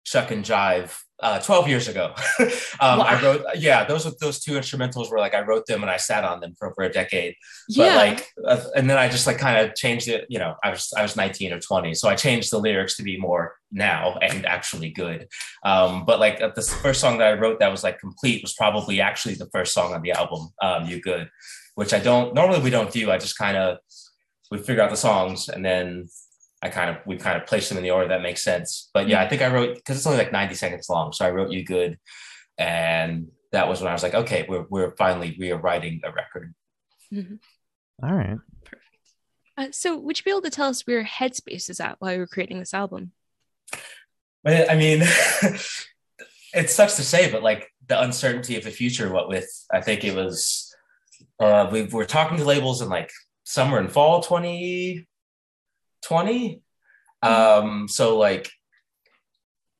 Shuck 0.04 0.30
and 0.30 0.44
Jive 0.44 0.96
uh, 1.20 1.40
12 1.40 1.68
years 1.68 1.88
ago. 1.88 2.14
um, 2.38 2.98
wow. 2.98 3.00
I 3.00 3.22
wrote, 3.22 3.44
yeah, 3.56 3.84
those 3.84 4.04
those 4.18 4.38
two 4.38 4.52
instrumentals 4.52 5.10
were 5.10 5.18
like 5.18 5.34
I 5.34 5.40
wrote 5.40 5.66
them 5.66 5.82
and 5.82 5.90
I 5.90 5.96
sat 5.96 6.24
on 6.24 6.40
them 6.40 6.54
for 6.58 6.70
over 6.70 6.82
a 6.82 6.92
decade. 6.92 7.34
Yeah. 7.68 7.96
Like, 7.96 8.28
uh, 8.46 8.62
and 8.76 8.88
then 8.88 8.98
I 8.98 9.08
just 9.08 9.26
like 9.26 9.38
kind 9.38 9.66
of 9.66 9.74
changed 9.74 10.08
it. 10.08 10.26
You 10.28 10.38
know, 10.38 10.54
I 10.62 10.70
was 10.70 10.92
I 10.96 11.02
was 11.02 11.16
19 11.16 11.52
or 11.52 11.60
20, 11.60 11.94
so 11.94 12.08
I 12.08 12.14
changed 12.14 12.52
the 12.52 12.58
lyrics 12.58 12.96
to 12.96 13.02
be 13.02 13.18
more 13.18 13.56
now 13.72 14.18
and 14.22 14.44
actually 14.46 14.90
good. 14.90 15.28
Um, 15.64 16.04
but 16.04 16.20
like 16.20 16.38
the 16.38 16.62
first 16.82 17.00
song 17.00 17.18
that 17.18 17.28
I 17.28 17.40
wrote 17.40 17.60
that 17.60 17.70
was 17.70 17.82
like 17.82 17.98
complete 17.98 18.42
was 18.42 18.52
probably 18.52 19.00
actually 19.00 19.34
the 19.34 19.48
first 19.52 19.72
song 19.72 19.94
on 19.94 20.02
the 20.02 20.12
album, 20.12 20.50
um, 20.62 20.86
"You 20.86 21.00
Good," 21.00 21.30
which 21.74 21.94
I 21.94 21.98
don't 21.98 22.34
normally 22.34 22.60
we 22.60 22.70
don't 22.70 22.92
do. 22.92 23.10
I 23.10 23.18
just 23.18 23.38
kind 23.38 23.56
of 23.56 23.78
we 24.50 24.58
figure 24.58 24.82
out 24.82 24.90
the 24.90 24.96
songs 24.96 25.48
and 25.48 25.64
then 25.64 26.08
I 26.62 26.68
kind 26.68 26.90
of 26.90 26.96
we 27.06 27.16
kind 27.16 27.40
of 27.40 27.46
placed 27.46 27.68
them 27.68 27.78
in 27.78 27.84
the 27.84 27.90
order 27.90 28.08
that 28.08 28.22
makes 28.22 28.42
sense. 28.42 28.90
But 28.94 29.08
yeah, 29.08 29.22
I 29.22 29.28
think 29.28 29.42
I 29.42 29.52
wrote 29.52 29.74
because 29.76 29.96
it's 29.96 30.06
only 30.06 30.18
like 30.18 30.32
90 30.32 30.54
seconds 30.54 30.88
long. 30.88 31.12
So 31.12 31.26
I 31.26 31.30
wrote 31.30 31.50
you 31.50 31.64
good. 31.64 31.98
And 32.58 33.28
that 33.52 33.68
was 33.68 33.80
when 33.80 33.90
I 33.90 33.92
was 33.92 34.02
like, 34.02 34.14
okay, 34.14 34.46
we're 34.48 34.66
we're 34.68 34.96
finally 34.96 35.36
rewriting 35.38 36.00
a 36.04 36.12
record. 36.12 36.54
Mm-hmm. 37.12 37.36
All 38.02 38.14
right. 38.14 38.38
Perfect. 38.64 38.82
Uh, 39.58 39.68
so 39.70 39.98
would 39.98 40.18
you 40.18 40.24
be 40.24 40.30
able 40.30 40.42
to 40.42 40.50
tell 40.50 40.68
us 40.68 40.86
where 40.86 41.04
Headspace 41.04 41.70
is 41.70 41.80
at 41.80 41.96
while 41.98 42.12
you 42.12 42.18
were 42.18 42.26
creating 42.26 42.58
this 42.58 42.74
album? 42.74 43.12
I 44.44 44.76
mean, 44.76 45.02
it 46.54 46.70
sucks 46.70 46.96
to 46.96 47.02
say, 47.02 47.30
but 47.30 47.42
like 47.42 47.68
the 47.86 48.00
uncertainty 48.00 48.56
of 48.56 48.64
the 48.64 48.70
future, 48.70 49.12
what 49.12 49.28
with 49.28 49.50
I 49.72 49.80
think 49.80 50.04
it 50.04 50.14
was 50.14 50.74
uh 51.38 51.68
we 51.70 51.82
were 51.84 52.06
talking 52.06 52.38
to 52.38 52.44
labels 52.44 52.80
in 52.80 52.88
like 52.88 53.10
summer 53.44 53.78
and 53.78 53.92
fall 53.92 54.22
20 54.22 55.06
20. 56.06 56.62
Mm-hmm. 57.24 57.68
Um, 57.68 57.88
so 57.88 58.18
like 58.18 58.50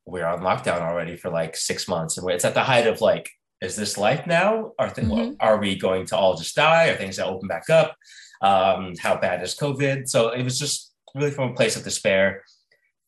we're 0.05 0.27
on 0.27 0.41
lockdown 0.41 0.81
already 0.81 1.17
for 1.17 1.31
like 1.31 1.57
six 1.57 1.89
months, 1.89 2.19
and 2.19 2.31
it's 2.31 2.45
at 2.45 2.55
the 2.55 2.63
height 2.63 2.87
of 2.87 3.01
like, 3.01 3.31
is 3.61 3.77
this 3.77 3.99
life 3.99 4.27
now? 4.27 4.73
Are 4.79 4.91
th- 4.91 5.07
mm-hmm. 5.07 5.35
are 5.41 5.59
we 5.59 5.77
going 5.77 6.07
to 6.07 6.17
all 6.17 6.37
just 6.37 6.55
die? 6.55 6.89
Are 6.89 6.97
things 6.97 7.17
that 7.17 7.27
open 7.27 7.49
back 7.49 7.69
up? 7.71 7.97
Um, 8.43 8.95
how 9.01 9.17
bad 9.17 9.43
is 9.43 9.57
COVID? 9.57 10.09
So 10.09 10.31
it 10.31 10.43
was 10.43 10.59
just 10.59 10.93
really 11.15 11.31
from 11.31 11.51
a 11.51 11.55
place 11.55 11.77
of 11.77 11.85
despair 11.85 12.43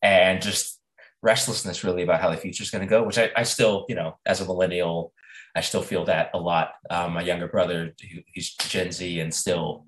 and 0.01 0.41
just 0.41 0.79
restlessness, 1.21 1.83
really 1.83 2.03
about 2.03 2.21
how 2.21 2.29
the 2.29 2.37
future 2.37 2.63
is 2.63 2.71
going 2.71 2.85
to 2.85 2.89
go. 2.89 3.03
Which 3.03 3.17
I, 3.17 3.29
I 3.35 3.43
still, 3.43 3.85
you 3.89 3.95
know, 3.95 4.17
as 4.25 4.41
a 4.41 4.45
millennial, 4.45 5.13
I 5.55 5.61
still 5.61 5.81
feel 5.81 6.05
that 6.05 6.31
a 6.33 6.39
lot. 6.39 6.73
Um, 6.89 7.13
my 7.13 7.21
younger 7.21 7.47
brother, 7.47 7.93
he's 8.33 8.55
Gen 8.55 8.91
Z, 8.91 9.19
and 9.19 9.33
still 9.33 9.85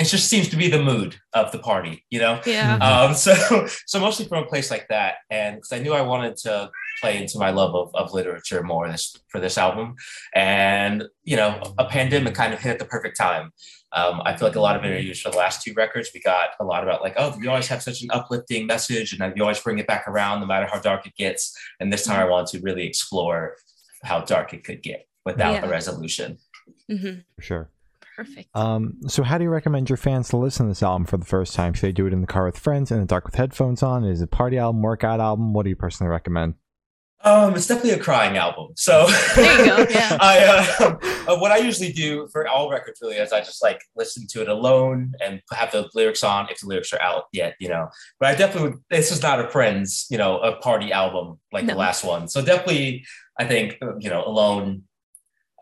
it 0.00 0.04
just 0.04 0.28
seems 0.28 0.48
to 0.48 0.56
be 0.56 0.68
the 0.68 0.82
mood 0.82 1.16
of 1.34 1.52
the 1.52 1.58
party, 1.58 2.04
you 2.10 2.18
know? 2.18 2.40
Yeah. 2.46 2.76
Um, 2.76 3.14
so, 3.14 3.66
so 3.86 4.00
mostly 4.00 4.26
from 4.26 4.44
a 4.44 4.46
place 4.46 4.70
like 4.70 4.88
that. 4.88 5.16
And 5.30 5.56
because 5.56 5.72
I 5.72 5.78
knew 5.78 5.92
I 5.92 6.02
wanted 6.02 6.36
to 6.38 6.70
play 7.00 7.20
into 7.20 7.38
my 7.38 7.50
love 7.50 7.74
of, 7.74 7.94
of 7.94 8.12
literature 8.12 8.62
more 8.62 8.88
this, 8.88 9.16
for 9.28 9.40
this 9.40 9.58
album. 9.58 9.96
And, 10.34 11.04
you 11.24 11.36
know, 11.36 11.60
a 11.78 11.84
pandemic 11.84 12.34
kind 12.34 12.54
of 12.54 12.60
hit 12.60 12.72
at 12.72 12.78
the 12.78 12.84
perfect 12.84 13.16
time. 13.16 13.52
Um, 13.92 14.22
I 14.24 14.36
feel 14.36 14.46
like 14.46 14.56
a 14.56 14.60
lot 14.60 14.76
of 14.76 14.84
interviews 14.84 15.20
for 15.20 15.30
the 15.30 15.36
last 15.36 15.62
two 15.62 15.74
records, 15.74 16.10
we 16.14 16.20
got 16.20 16.50
a 16.60 16.64
lot 16.64 16.82
about 16.84 17.02
like, 17.02 17.14
oh, 17.16 17.36
you 17.40 17.50
always 17.50 17.68
have 17.68 17.82
such 17.82 18.02
an 18.02 18.10
uplifting 18.12 18.66
message 18.66 19.12
and 19.12 19.36
you 19.36 19.42
always 19.42 19.60
bring 19.60 19.78
it 19.78 19.86
back 19.86 20.06
around 20.06 20.40
no 20.40 20.46
matter 20.46 20.66
how 20.66 20.78
dark 20.78 21.06
it 21.06 21.16
gets. 21.16 21.56
And 21.80 21.92
this 21.92 22.04
time 22.04 22.20
I 22.20 22.24
wanted 22.24 22.58
to 22.58 22.64
really 22.64 22.86
explore 22.86 23.56
how 24.04 24.20
dark 24.20 24.54
it 24.54 24.64
could 24.64 24.82
get 24.82 25.06
without 25.26 25.54
yeah. 25.54 25.66
a 25.66 25.68
resolution. 25.68 26.38
Mm-hmm. 26.90 27.20
Sure. 27.40 27.68
Perfect. 28.20 28.54
Um, 28.54 28.98
so, 29.06 29.22
how 29.22 29.38
do 29.38 29.44
you 29.44 29.50
recommend 29.50 29.88
your 29.88 29.96
fans 29.96 30.28
to 30.28 30.36
listen 30.36 30.66
to 30.66 30.70
this 30.72 30.82
album 30.82 31.06
for 31.06 31.16
the 31.16 31.24
first 31.24 31.54
time? 31.54 31.72
Should 31.72 31.86
they 31.86 31.92
do 31.92 32.06
it 32.06 32.12
in 32.12 32.20
the 32.20 32.26
car 32.26 32.44
with 32.44 32.58
friends, 32.58 32.90
in 32.90 33.00
the 33.00 33.06
dark 33.06 33.24
with 33.24 33.34
headphones 33.34 33.82
on? 33.82 34.04
Is 34.04 34.20
it 34.20 34.24
a 34.24 34.26
party 34.26 34.58
album, 34.58 34.82
workout 34.82 35.20
album? 35.20 35.54
What 35.54 35.62
do 35.62 35.70
you 35.70 35.76
personally 35.76 36.10
recommend? 36.10 36.52
Um, 37.24 37.54
it's 37.54 37.66
definitely 37.66 37.92
a 37.92 37.98
crying 37.98 38.36
album. 38.36 38.72
So 38.76 39.06
there 39.36 39.58
you 39.58 39.64
go. 39.64 39.86
Yeah. 39.90 40.18
I 40.20 40.98
uh, 41.28 41.38
what 41.38 41.50
I 41.50 41.56
usually 41.56 41.92
do 41.92 42.28
for 42.30 42.46
all 42.46 42.70
records 42.70 43.00
really 43.00 43.16
is 43.16 43.32
I 43.32 43.40
just 43.40 43.62
like 43.62 43.80
listen 43.96 44.26
to 44.32 44.42
it 44.42 44.50
alone 44.50 45.14
and 45.24 45.40
have 45.54 45.72
the 45.72 45.88
lyrics 45.94 46.22
on 46.22 46.46
if 46.50 46.60
the 46.60 46.66
lyrics 46.66 46.92
are 46.92 47.00
out 47.00 47.24
yet, 47.32 47.54
you 47.58 47.70
know. 47.70 47.88
But 48.18 48.28
I 48.28 48.34
definitely 48.34 48.78
this 48.90 49.10
is 49.10 49.22
not 49.22 49.42
a 49.42 49.48
friends, 49.48 50.06
you 50.10 50.18
know, 50.18 50.40
a 50.40 50.56
party 50.56 50.92
album 50.92 51.40
like 51.52 51.64
no. 51.64 51.72
the 51.72 51.78
last 51.78 52.04
one. 52.04 52.28
So 52.28 52.44
definitely, 52.44 53.06
I 53.38 53.46
think 53.46 53.78
you 53.98 54.10
know, 54.10 54.22
alone 54.26 54.82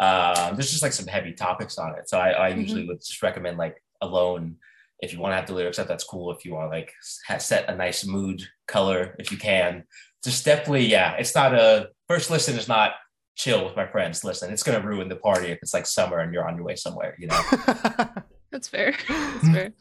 um, 0.00 0.54
there's 0.54 0.70
just 0.70 0.82
like 0.82 0.92
some 0.92 1.06
heavy 1.06 1.32
topics 1.32 1.78
on 1.78 1.94
it. 1.98 2.08
So 2.08 2.18
I, 2.18 2.48
I 2.48 2.50
mm-hmm. 2.50 2.60
usually 2.60 2.86
would 2.86 3.00
just 3.00 3.22
recommend 3.22 3.58
like 3.58 3.82
alone. 4.00 4.56
If 5.00 5.12
you 5.12 5.20
want 5.20 5.32
to 5.32 5.36
have 5.36 5.46
the 5.46 5.54
lyrics 5.54 5.78
up, 5.78 5.86
that's 5.86 6.04
cool. 6.04 6.32
If 6.32 6.44
you 6.44 6.54
want 6.54 6.72
to 6.72 6.76
like 6.76 6.92
set 7.40 7.68
a 7.68 7.76
nice 7.76 8.04
mood 8.04 8.42
color, 8.66 9.14
if 9.18 9.30
you 9.30 9.38
can, 9.38 9.84
just 10.24 10.44
definitely, 10.44 10.86
yeah. 10.86 11.12
It's 11.12 11.34
not 11.34 11.54
a 11.54 11.90
first 12.08 12.30
listen 12.30 12.56
is 12.58 12.68
not 12.68 12.92
chill 13.36 13.64
with 13.64 13.76
my 13.76 13.86
friends. 13.86 14.24
Listen, 14.24 14.52
it's 14.52 14.64
gonna 14.64 14.84
ruin 14.84 15.08
the 15.08 15.16
party 15.16 15.48
if 15.48 15.58
it's 15.62 15.74
like 15.74 15.86
summer 15.86 16.18
and 16.18 16.32
you're 16.32 16.46
on 16.46 16.56
your 16.56 16.64
way 16.64 16.74
somewhere. 16.74 17.16
You 17.18 17.28
know. 17.28 17.40
that's 18.50 18.68
fair. 18.68 18.94
That's 19.08 19.48
fair. 19.48 19.72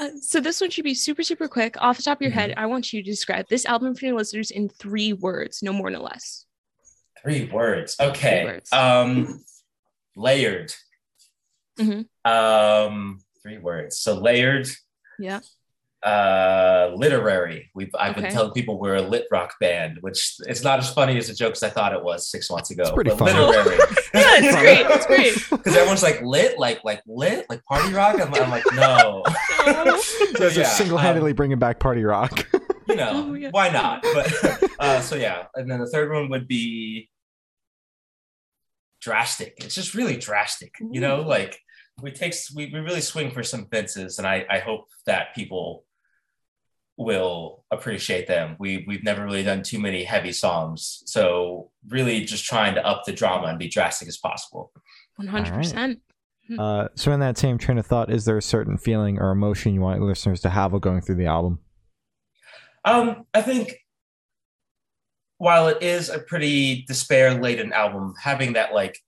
Uh, 0.00 0.08
so 0.22 0.40
this 0.40 0.62
one 0.62 0.70
should 0.70 0.82
be 0.82 0.94
super 0.94 1.22
super 1.22 1.46
quick 1.46 1.76
off 1.78 1.98
the 1.98 2.02
top 2.02 2.16
of 2.16 2.22
your 2.22 2.30
mm-hmm. 2.30 2.40
head 2.40 2.54
i 2.56 2.64
want 2.64 2.90
you 2.90 3.02
to 3.02 3.10
describe 3.10 3.46
this 3.48 3.66
album 3.66 3.94
for 3.94 4.06
your 4.06 4.16
listeners 4.16 4.50
in 4.50 4.66
three 4.66 5.12
words 5.12 5.62
no 5.62 5.74
more 5.74 5.90
no 5.90 6.02
less 6.02 6.43
Three 7.24 7.50
words. 7.50 7.96
Okay. 7.98 8.42
Three 8.42 8.52
words. 8.52 8.72
Um, 8.72 9.44
layered. 10.16 10.74
Mm-hmm. 11.78 12.30
Um, 12.30 13.20
three 13.42 13.58
words. 13.58 13.98
So 13.98 14.14
layered. 14.14 14.68
Yeah. 15.18 15.40
Uh, 16.02 16.92
literary. 16.94 17.70
We've 17.74 17.90
I've 17.98 18.12
okay. 18.12 18.22
been 18.22 18.32
telling 18.32 18.52
people 18.52 18.78
we're 18.78 18.96
a 18.96 19.02
lit 19.02 19.24
rock 19.30 19.54
band, 19.58 19.98
which 20.02 20.36
it's 20.46 20.62
not 20.62 20.78
as 20.78 20.92
funny 20.92 21.16
as 21.16 21.30
a 21.30 21.34
joke 21.34 21.52
as 21.52 21.62
I 21.62 21.70
thought 21.70 21.94
it 21.94 22.04
was 22.04 22.28
six 22.30 22.50
months 22.50 22.70
ago. 22.70 22.82
It's 22.82 22.92
pretty 22.92 23.10
funny. 23.10 23.32
Literary. 23.32 23.78
yeah, 24.14 24.36
it's 24.36 24.56
great. 24.60 24.86
It's 24.86 25.06
great. 25.06 25.34
Because 25.50 25.74
everyone's 25.74 26.02
like 26.02 26.20
lit, 26.20 26.58
like 26.58 26.84
like 26.84 27.00
lit, 27.06 27.46
like 27.48 27.64
party 27.64 27.94
rock. 27.94 28.20
I'm, 28.20 28.34
I'm 28.34 28.50
like 28.50 28.64
no. 28.74 29.22
so, 30.36 30.48
yeah, 30.48 30.64
single-handedly 30.64 31.30
um, 31.30 31.36
bringing 31.36 31.58
back 31.58 31.80
party 31.80 32.04
rock. 32.04 32.46
you 32.86 32.96
know, 32.96 33.34
oh, 33.34 33.48
why 33.50 33.70
not? 33.70 34.02
But 34.02 34.70
uh, 34.78 35.00
so 35.00 35.16
yeah, 35.16 35.46
and 35.54 35.70
then 35.70 35.80
the 35.80 35.88
third 35.88 36.12
one 36.12 36.28
would 36.28 36.46
be 36.46 37.08
drastic. 39.04 39.54
It's 39.58 39.74
just 39.74 39.94
really 39.94 40.16
drastic, 40.16 40.74
you 40.90 41.00
know, 41.00 41.20
like 41.20 41.60
we 42.02 42.10
take 42.10 42.34
we, 42.56 42.70
we 42.72 42.80
really 42.80 43.02
swing 43.02 43.30
for 43.30 43.42
some 43.42 43.66
fences 43.66 44.18
and 44.18 44.26
I, 44.26 44.46
I 44.50 44.58
hope 44.58 44.86
that 45.06 45.34
people 45.34 45.84
will 46.96 47.64
appreciate 47.70 48.26
them. 48.26 48.56
We 48.58 48.84
we've 48.88 49.04
never 49.04 49.24
really 49.24 49.42
done 49.42 49.62
too 49.62 49.78
many 49.78 50.04
heavy 50.04 50.32
songs. 50.32 51.02
So 51.06 51.70
really 51.88 52.24
just 52.24 52.44
trying 52.44 52.74
to 52.76 52.86
up 52.86 53.02
the 53.04 53.12
drama 53.12 53.48
and 53.48 53.58
be 53.58 53.68
drastic 53.68 54.08
as 54.08 54.16
possible. 54.16 54.72
100%. 55.20 56.00
Uh, 56.58 56.88
so 56.94 57.12
in 57.12 57.20
that 57.20 57.38
same 57.38 57.58
train 57.58 57.78
of 57.78 57.86
thought, 57.86 58.10
is 58.10 58.24
there 58.24 58.36
a 58.36 58.42
certain 58.42 58.76
feeling 58.76 59.18
or 59.18 59.30
emotion 59.30 59.74
you 59.74 59.80
want 59.80 60.00
listeners 60.02 60.40
to 60.42 60.50
have 60.50 60.72
while 60.72 60.80
going 60.80 61.00
through 61.00 61.16
the 61.16 61.26
album? 61.26 61.58
Um, 62.84 63.24
I 63.32 63.40
think 63.40 63.74
while 65.44 65.68
it 65.68 65.82
is 65.82 66.08
a 66.08 66.18
pretty 66.18 66.86
despair 66.88 67.34
laden 67.34 67.70
album, 67.74 68.14
having 68.18 68.54
that 68.54 68.72
like 68.72 68.98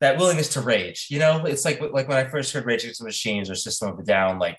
that 0.00 0.18
willingness 0.18 0.48
to 0.54 0.60
rage, 0.60 1.06
you 1.08 1.20
know, 1.20 1.44
it's 1.44 1.64
like 1.64 1.80
like 1.80 2.08
when 2.08 2.18
I 2.18 2.24
first 2.24 2.52
heard 2.52 2.66
Rage 2.66 2.82
Against 2.82 2.98
the 2.98 3.06
Machines 3.06 3.48
or 3.48 3.54
System 3.54 3.90
of 3.90 3.98
a 4.00 4.02
Down, 4.02 4.40
like 4.40 4.58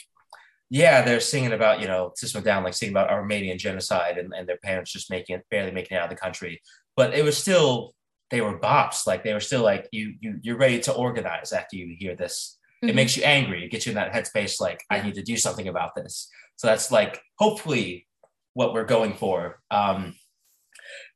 yeah, 0.69 1.01
they're 1.01 1.19
singing 1.19 1.51
about 1.51 1.81
you 1.81 1.87
know 1.87 2.13
System 2.15 2.39
of 2.39 2.45
Down, 2.45 2.63
like 2.63 2.73
singing 2.73 2.93
about 2.93 3.09
Armenian 3.09 3.57
genocide 3.57 4.17
and, 4.17 4.31
and 4.33 4.47
their 4.47 4.55
parents 4.63 4.93
just 4.93 5.11
making 5.11 5.35
it 5.35 5.45
barely 5.51 5.71
making 5.71 5.97
it 5.97 5.99
out 5.99 6.09
of 6.09 6.15
the 6.15 6.21
country, 6.25 6.61
but 6.95 7.13
it 7.13 7.25
was 7.25 7.37
still 7.37 7.93
they 8.31 8.39
were 8.39 8.57
bops, 8.57 9.05
like 9.05 9.25
they 9.25 9.33
were 9.33 9.41
still 9.41 9.61
like 9.61 9.89
you 9.91 10.15
you 10.21 10.39
you're 10.41 10.57
ready 10.57 10.79
to 10.79 10.93
organize 10.93 11.51
after 11.51 11.75
you 11.75 11.93
hear 11.99 12.15
this. 12.15 12.57
Mm-hmm. 12.81 12.91
It 12.91 12.95
makes 12.95 13.17
you 13.17 13.23
angry. 13.23 13.65
It 13.65 13.71
gets 13.71 13.85
you 13.85 13.89
in 13.89 13.97
that 13.97 14.13
headspace, 14.13 14.61
like 14.61 14.85
I 14.89 15.01
need 15.01 15.15
to 15.15 15.21
do 15.21 15.35
something 15.35 15.67
about 15.67 15.95
this. 15.95 16.29
So 16.55 16.67
that's 16.67 16.93
like 16.93 17.21
hopefully 17.39 18.07
what 18.53 18.73
we're 18.73 18.85
going 18.85 19.15
for. 19.15 19.59
Um, 19.69 20.15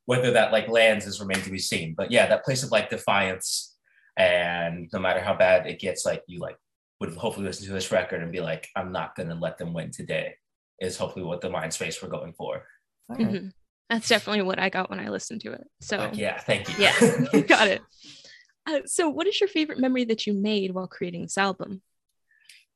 whether 0.06 0.30
that 0.32 0.52
like 0.52 0.68
lands 0.68 1.06
is 1.06 1.20
remain 1.20 1.42
to 1.42 1.50
be 1.50 1.58
seen. 1.58 1.94
But 1.96 2.10
yeah, 2.10 2.26
that 2.26 2.44
place 2.44 2.62
of 2.62 2.70
like 2.70 2.90
defiance, 2.90 3.76
and 4.16 4.88
no 4.92 4.98
matter 4.98 5.20
how 5.20 5.34
bad 5.34 5.66
it 5.66 5.80
gets, 5.80 6.04
like 6.04 6.22
you 6.26 6.40
like 6.40 6.56
would 7.00 7.14
hopefully 7.14 7.46
listen 7.46 7.66
to 7.66 7.72
this 7.72 7.90
record 7.90 8.22
and 8.22 8.32
be 8.32 8.40
like, 8.40 8.68
I'm 8.76 8.92
not 8.92 9.16
gonna 9.16 9.34
let 9.34 9.58
them 9.58 9.72
win 9.72 9.90
today. 9.90 10.34
Is 10.80 10.96
hopefully 10.96 11.24
what 11.24 11.40
the 11.40 11.50
mind 11.50 11.72
space 11.72 12.02
we're 12.02 12.08
going 12.08 12.32
for. 12.32 12.64
Mm-hmm. 13.10 13.48
That's 13.90 14.08
definitely 14.08 14.42
what 14.42 14.58
I 14.58 14.68
got 14.68 14.88
when 14.88 15.00
I 15.00 15.08
listened 15.08 15.40
to 15.42 15.52
it. 15.52 15.66
So 15.80 15.98
like, 15.98 16.16
yeah, 16.16 16.38
thank 16.40 16.68
you. 16.68 16.74
Yeah, 16.78 17.40
got 17.46 17.68
it. 17.68 17.82
Uh, 18.66 18.80
so, 18.84 19.08
what 19.08 19.26
is 19.26 19.40
your 19.40 19.48
favorite 19.48 19.78
memory 19.78 20.04
that 20.04 20.26
you 20.26 20.34
made 20.34 20.72
while 20.72 20.86
creating 20.86 21.22
this 21.22 21.38
album? 21.38 21.80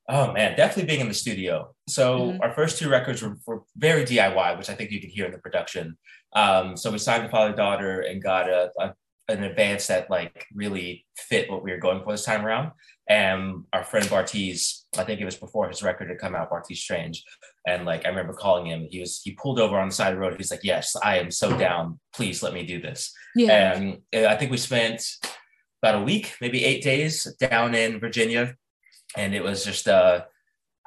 Oh 0.07 0.31
man, 0.31 0.55
definitely 0.55 0.85
being 0.85 1.01
in 1.01 1.07
the 1.07 1.13
studio. 1.13 1.73
So 1.87 2.19
mm-hmm. 2.19 2.41
our 2.41 2.53
first 2.53 2.77
two 2.77 2.89
records 2.89 3.21
were, 3.23 3.37
were, 3.47 3.63
very 3.75 4.03
DIY, 4.05 4.57
which 4.57 4.69
I 4.69 4.75
think 4.75 4.91
you 4.91 5.01
can 5.01 5.09
hear 5.09 5.25
in 5.25 5.31
the 5.31 5.39
production. 5.39 5.97
Um, 6.35 6.77
so 6.77 6.91
we 6.91 6.99
signed 6.99 7.25
the 7.25 7.29
Father/Daughter 7.29 8.01
and 8.01 8.21
got 8.21 8.47
a, 8.47 8.71
a 8.79 8.93
an 9.27 9.43
advance 9.43 9.87
that 9.87 10.09
like 10.09 10.45
really 10.53 11.05
fit 11.17 11.49
what 11.49 11.63
we 11.63 11.71
were 11.71 11.79
going 11.79 12.03
for 12.03 12.13
this 12.13 12.25
time 12.25 12.45
around. 12.45 12.71
And 13.07 13.63
our 13.73 13.83
friend 13.83 14.05
Bartees, 14.07 14.85
I 14.97 15.03
think 15.03 15.21
it 15.21 15.25
was 15.25 15.35
before 15.35 15.67
his 15.67 15.83
record 15.83 16.09
had 16.09 16.19
come 16.19 16.35
out, 16.35 16.49
Bartees 16.49 16.77
Strange. 16.77 17.23
And 17.67 17.85
like 17.85 18.05
I 18.05 18.09
remember 18.09 18.33
calling 18.33 18.67
him, 18.67 18.87
he 18.89 18.99
was 18.99 19.21
he 19.23 19.31
pulled 19.31 19.59
over 19.59 19.79
on 19.79 19.89
the 19.89 19.95
side 19.95 20.09
of 20.09 20.15
the 20.15 20.21
road. 20.21 20.37
He's 20.37 20.51
like, 20.51 20.63
Yes, 20.63 20.95
I 21.03 21.19
am 21.19 21.31
so 21.31 21.57
down. 21.57 21.99
Please 22.13 22.43
let 22.43 22.53
me 22.53 22.65
do 22.65 22.81
this. 22.81 23.11
Yeah. 23.35 23.73
And 23.73 24.01
uh, 24.15 24.27
I 24.27 24.37
think 24.37 24.51
we 24.51 24.57
spent 24.57 25.03
about 25.81 26.01
a 26.01 26.03
week, 26.03 26.35
maybe 26.41 26.63
eight 26.63 26.83
days 26.83 27.25
down 27.39 27.75
in 27.75 27.99
Virginia. 27.99 28.55
And 29.17 29.33
it 29.35 29.43
was 29.43 29.63
just 29.65 29.87
uh 29.87 30.25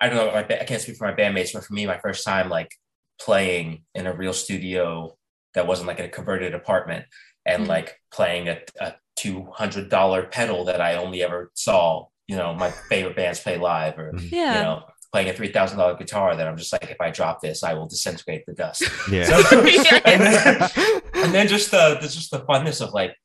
I 0.00 0.08
don't 0.08 0.16
know, 0.16 0.32
I 0.34 0.42
can't 0.64 0.80
speak 0.80 0.96
for 0.96 1.06
my 1.08 1.14
bandmates, 1.14 1.52
but 1.52 1.64
for 1.64 1.72
me, 1.72 1.84
my 1.86 1.98
first 1.98 2.24
time 2.24 2.48
like 2.48 2.72
playing 3.20 3.82
in 3.96 4.06
a 4.06 4.14
real 4.14 4.32
studio 4.32 5.16
that 5.54 5.66
wasn't 5.66 5.88
like 5.88 5.98
a 5.98 6.08
converted 6.08 6.54
apartment 6.54 7.04
and 7.44 7.64
Mhm. 7.64 7.68
like 7.68 7.96
playing 8.12 8.48
a, 8.48 8.58
a 8.80 8.94
$200 9.18 10.30
pedal 10.30 10.64
that 10.66 10.80
I 10.80 10.96
only 10.96 11.22
ever 11.22 11.50
saw, 11.54 12.06
you 12.26 12.36
know, 12.36 12.54
my 12.54 12.70
favorite 12.70 13.16
bands 13.16 13.40
play 13.40 13.58
live 13.58 13.98
or, 13.98 14.12
yeah. 14.18 14.56
you 14.58 14.62
know, 14.62 14.82
playing 15.12 15.30
a 15.30 15.32
$3,000 15.32 15.98
guitar 15.98 16.36
that 16.36 16.46
I'm 16.46 16.56
just 16.56 16.72
like, 16.72 16.90
if 16.90 17.00
I 17.00 17.10
drop 17.10 17.40
this, 17.40 17.62
I 17.64 17.74
will 17.74 17.88
disintegrate 17.88 18.44
the 18.46 18.52
dust. 18.54 18.84
Yeah. 19.10 19.24
So- 19.24 19.60
and, 20.04 20.22
then, 20.22 20.70
and 21.14 21.34
then 21.34 21.48
just 21.48 21.70
the, 21.70 21.94
the 22.00 22.08
just 22.08 22.30
the 22.30 22.40
funness 22.40 22.80
of 22.80 22.92
like, 22.92 23.16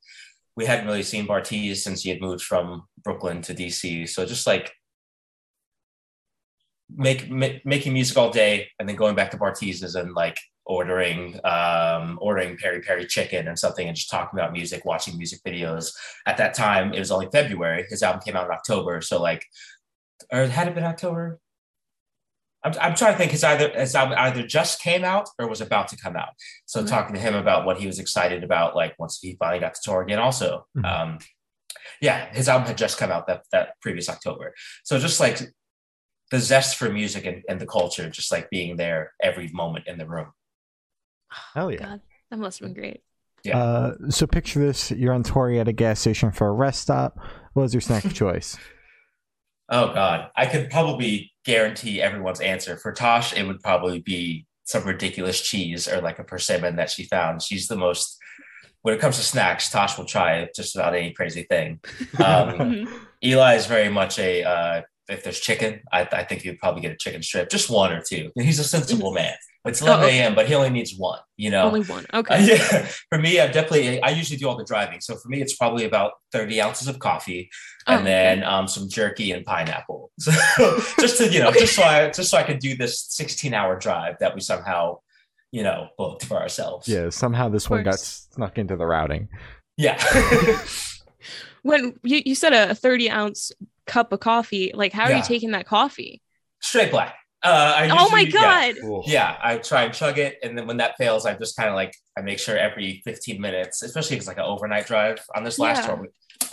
we 0.56 0.64
hadn't 0.66 0.86
really 0.86 1.02
seen 1.02 1.26
Bartees 1.26 1.76
since 1.82 2.02
he 2.02 2.10
had 2.10 2.20
moved 2.20 2.42
from 2.42 2.84
Brooklyn 3.02 3.42
to 3.42 3.54
DC. 3.54 4.08
So 4.08 4.24
just 4.24 4.46
like 4.46 4.72
make, 6.96 7.30
ma- 7.30 7.58
making 7.64 7.92
music 7.92 8.16
all 8.16 8.30
day 8.30 8.68
and 8.78 8.88
then 8.88 8.96
going 8.96 9.14
back 9.14 9.30
to 9.32 9.36
Bartees's 9.36 9.94
and 9.94 10.14
like 10.14 10.36
ordering 10.66 11.38
um 11.44 12.18
ordering 12.22 12.56
peri 12.56 12.80
peri 12.80 13.04
chicken 13.06 13.48
and 13.48 13.58
something 13.58 13.86
and 13.86 13.94
just 13.94 14.10
talking 14.10 14.38
about 14.38 14.50
music 14.50 14.82
watching 14.86 15.16
music 15.18 15.38
videos. 15.46 15.92
At 16.24 16.38
that 16.38 16.54
time 16.54 16.94
it 16.94 16.98
was 16.98 17.10
only 17.10 17.28
february. 17.30 17.84
His 17.90 18.02
album 18.02 18.22
came 18.24 18.34
out 18.34 18.46
in 18.46 18.50
october. 18.52 19.02
So 19.02 19.20
like 19.20 19.44
or 20.32 20.46
had 20.46 20.68
it 20.68 20.74
been 20.74 20.84
october? 20.84 21.38
I'm, 22.64 22.72
I'm 22.80 22.94
trying 22.94 23.12
to 23.12 23.18
think. 23.18 23.32
His 23.32 23.44
either 23.44 23.68
his 23.78 23.94
album 23.94 24.16
either 24.18 24.42
just 24.46 24.80
came 24.80 25.04
out 25.04 25.28
or 25.38 25.46
was 25.48 25.60
about 25.60 25.88
to 25.88 25.98
come 25.98 26.16
out. 26.16 26.30
So 26.64 26.82
Mhm. 26.82 26.88
talking 26.88 27.14
to 27.14 27.20
him 27.20 27.34
about 27.34 27.66
what 27.66 27.78
he 27.78 27.86
was 27.86 27.98
excited 27.98 28.42
about 28.42 28.74
like 28.74 28.94
once 28.98 29.18
he 29.20 29.36
finally 29.38 29.60
got 29.60 29.74
to 29.74 29.80
tour 29.84 30.00
again 30.00 30.18
also 30.18 30.66
Mhm. 30.78 30.84
um 30.86 31.18
yeah 32.00 32.32
his 32.32 32.48
album 32.48 32.66
had 32.68 32.78
just 32.78 32.96
come 32.96 33.10
out 33.10 33.26
that 33.26 33.42
that 33.52 33.74
previous 33.82 34.08
october. 34.08 34.54
So 34.84 34.98
just 34.98 35.20
like 35.20 35.42
the 36.34 36.40
zest 36.40 36.76
for 36.76 36.90
music 36.90 37.24
and, 37.30 37.42
and 37.48 37.60
the 37.60 37.66
culture 37.66 38.10
just 38.10 38.30
like 38.34 38.50
being 38.50 38.76
there 38.76 39.12
every 39.22 39.48
moment 39.52 39.84
in 39.86 39.96
the 39.98 40.06
room 40.14 40.30
Oh 41.56 41.68
yeah. 41.68 41.78
God, 41.78 42.00
that 42.30 42.38
must 42.38 42.58
have 42.60 42.68
been 42.68 42.80
great. 42.80 43.00
Yeah. 43.42 43.58
Uh, 43.58 43.94
so 44.08 44.26
picture 44.26 44.60
this: 44.60 44.90
you're 44.92 45.12
on 45.12 45.22
tour 45.22 45.50
at 45.52 45.68
a 45.68 45.72
gas 45.72 46.00
station 46.00 46.30
for 46.32 46.46
a 46.48 46.52
rest 46.52 46.80
stop. 46.82 47.18
What 47.54 47.62
was 47.64 47.74
your 47.74 47.80
snack 47.80 48.04
of 48.04 48.14
choice? 48.22 48.56
Oh 49.68 49.92
God, 49.92 50.30
I 50.36 50.46
could 50.46 50.70
probably 50.70 51.32
guarantee 51.44 52.00
everyone's 52.00 52.40
answer. 52.40 52.76
For 52.76 52.92
Tosh, 52.92 53.32
it 53.36 53.44
would 53.46 53.60
probably 53.60 54.00
be 54.00 54.46
some 54.64 54.84
ridiculous 54.84 55.40
cheese 55.40 55.88
or 55.88 56.00
like 56.00 56.18
a 56.18 56.24
persimmon 56.24 56.76
that 56.76 56.90
she 56.90 57.04
found. 57.04 57.42
She's 57.42 57.66
the 57.68 57.76
most. 57.76 58.16
When 58.82 58.94
it 58.94 59.00
comes 59.00 59.16
to 59.16 59.22
snacks, 59.22 59.70
Tosh 59.70 59.96
will 59.98 60.04
try 60.04 60.46
just 60.54 60.76
about 60.76 60.94
any 60.94 61.12
crazy 61.12 61.44
thing. 61.44 61.80
Um, 62.18 62.58
Mhm. 62.58 62.88
Eli 63.24 63.54
is 63.56 63.66
very 63.66 63.88
much 63.88 64.18
a. 64.18 64.44
Uh, 64.44 64.82
if 65.08 65.22
there's 65.24 65.40
chicken, 65.40 65.80
I, 65.92 66.08
I 66.12 66.24
think 66.24 66.42
he'd 66.42 66.58
probably 66.58 66.82
get 66.82 66.92
a 66.92 66.96
chicken 66.96 67.22
strip, 67.22 67.50
just 67.50 67.68
one 67.70 67.92
or 67.92 68.00
two. 68.02 68.30
He's 68.36 68.58
a 68.58 68.64
sensible 68.64 69.12
man. 69.12 69.34
It's 69.66 69.80
11 69.80 70.02
Oh, 70.02 70.06
okay. 70.06 70.18
a.m., 70.18 70.34
but 70.34 70.46
he 70.46 70.54
only 70.54 70.68
needs 70.68 70.94
one. 70.96 71.20
You 71.38 71.50
know, 71.50 71.64
Only 71.64 71.80
one. 71.82 72.04
Uh, 72.12 72.18
Okay. 72.18 72.44
yeah, 72.46 72.86
for 73.08 73.18
me, 73.18 73.40
I 73.40 73.46
definitely 73.46 74.02
I 74.02 74.10
usually 74.10 74.36
do 74.38 74.46
all 74.48 74.56
the 74.56 74.64
driving. 74.64 75.00
So 75.00 75.16
for 75.16 75.28
me, 75.28 75.40
it's 75.40 75.56
probably 75.56 75.84
about 75.86 76.12
thirty 76.32 76.60
ounces 76.60 76.86
of 76.86 76.98
coffee, 76.98 77.48
and 77.86 77.96
Oh, 77.96 78.00
okay. 78.02 78.04
then 78.04 78.44
um, 78.44 78.68
some 78.68 78.88
jerky 78.90 79.32
and 79.32 79.44
pineapple. 79.44 80.10
So 80.20 80.32
just 81.00 81.16
to 81.18 81.28
you 81.32 81.40
know, 81.40 81.48
Okay. 81.48 81.60
just 81.60 81.76
so 81.76 81.82
I 81.82 82.10
just 82.10 82.30
so 82.30 82.36
I 82.38 82.42
could 82.42 82.58
do 82.58 82.76
this 82.76 83.00
sixteen 83.08 83.54
hour 83.54 83.78
drive 83.78 84.16
that 84.20 84.34
we 84.34 84.40
somehow 84.42 84.98
you 85.50 85.62
know 85.62 85.88
booked 85.96 86.26
for 86.26 86.36
ourselves. 86.36 86.86
Yeah, 86.86 87.08
somehow 87.08 87.48
this 87.48 87.70
one 87.70 87.84
got 87.84 87.98
snuck 88.00 88.58
into 88.58 88.76
the 88.76 88.84
routing. 88.86 89.28
yeah. 89.78 89.96
When 91.64 91.98
you, 92.04 92.22
you 92.24 92.34
said 92.36 92.52
a 92.52 92.74
30 92.74 93.10
ounce 93.10 93.50
cup 93.86 94.12
of 94.12 94.20
coffee, 94.20 94.70
like 94.74 94.92
how 94.92 95.04
are 95.04 95.10
Yeah. 95.10 95.16
you 95.18 95.22
taking 95.24 95.50
that 95.50 95.66
coffee? 95.66 96.22
Straight 96.60 96.90
black. 96.92 97.16
Uh, 97.42 97.74
I 97.76 97.88
oh 97.90 98.08
my 98.10 98.20
usually- 98.20 98.40
yeah. 98.42 98.72
God. 98.72 99.02
Yeah, 99.06 99.36
I 99.42 99.58
try 99.58 99.82
and 99.84 99.92
chug 99.92 100.18
it, 100.18 100.38
and 100.42 100.56
then 100.56 100.66
when 100.66 100.76
that 100.78 100.96
fails, 100.96 101.26
I 101.26 101.34
just 101.34 101.56
kind 101.56 101.68
of 101.68 101.74
like 101.74 101.94
I 102.16 102.22
make 102.22 102.38
sure 102.38 102.56
every 102.56 103.02
15 103.04 103.38
minutes, 103.40 103.82
especially 103.82 104.16
if 104.16 104.20
it's 104.20 104.28
like 104.28 104.38
an 104.38 104.44
overnight 104.44 104.86
drive. 104.86 105.18
On 105.36 105.42
this 105.44 105.58
last 105.58 105.82
Yeah. 105.82 105.86
tour, 105.88 105.96
we, 106.02 106.08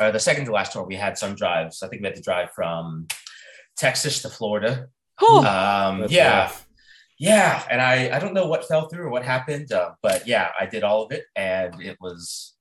or 0.06 0.12
the 0.12 0.20
second 0.20 0.46
to 0.46 0.52
last 0.52 0.74
tour, 0.74 0.84
we 0.84 0.96
had 0.96 1.18
some 1.18 1.36
drives. 1.36 1.82
I 1.84 1.88
think 1.88 2.02
we 2.02 2.08
had 2.08 2.16
to 2.16 2.22
drive 2.22 2.50
from 2.54 3.08
Texas 3.78 4.22
to 4.24 4.30
Florida. 4.30 4.88
Oh, 5.22 5.46
Um, 5.46 6.08
yeah, 6.10 6.40
rough. 6.42 6.68
yeah, 7.20 7.64
and 7.70 7.80
I 7.82 8.16
I 8.16 8.20
don't 8.20 8.34
know 8.34 8.48
what 8.48 8.68
fell 8.68 8.88
through 8.90 9.06
or 9.06 9.10
what 9.12 9.24
happened, 9.24 9.72
uh, 9.72 9.92
but 10.02 10.28
yeah, 10.28 10.52
I 10.60 10.66
did 10.66 10.84
all 10.84 11.04
of 11.04 11.12
it, 11.12 11.26
and 11.36 11.82
it 11.82 11.98
was 12.02 12.54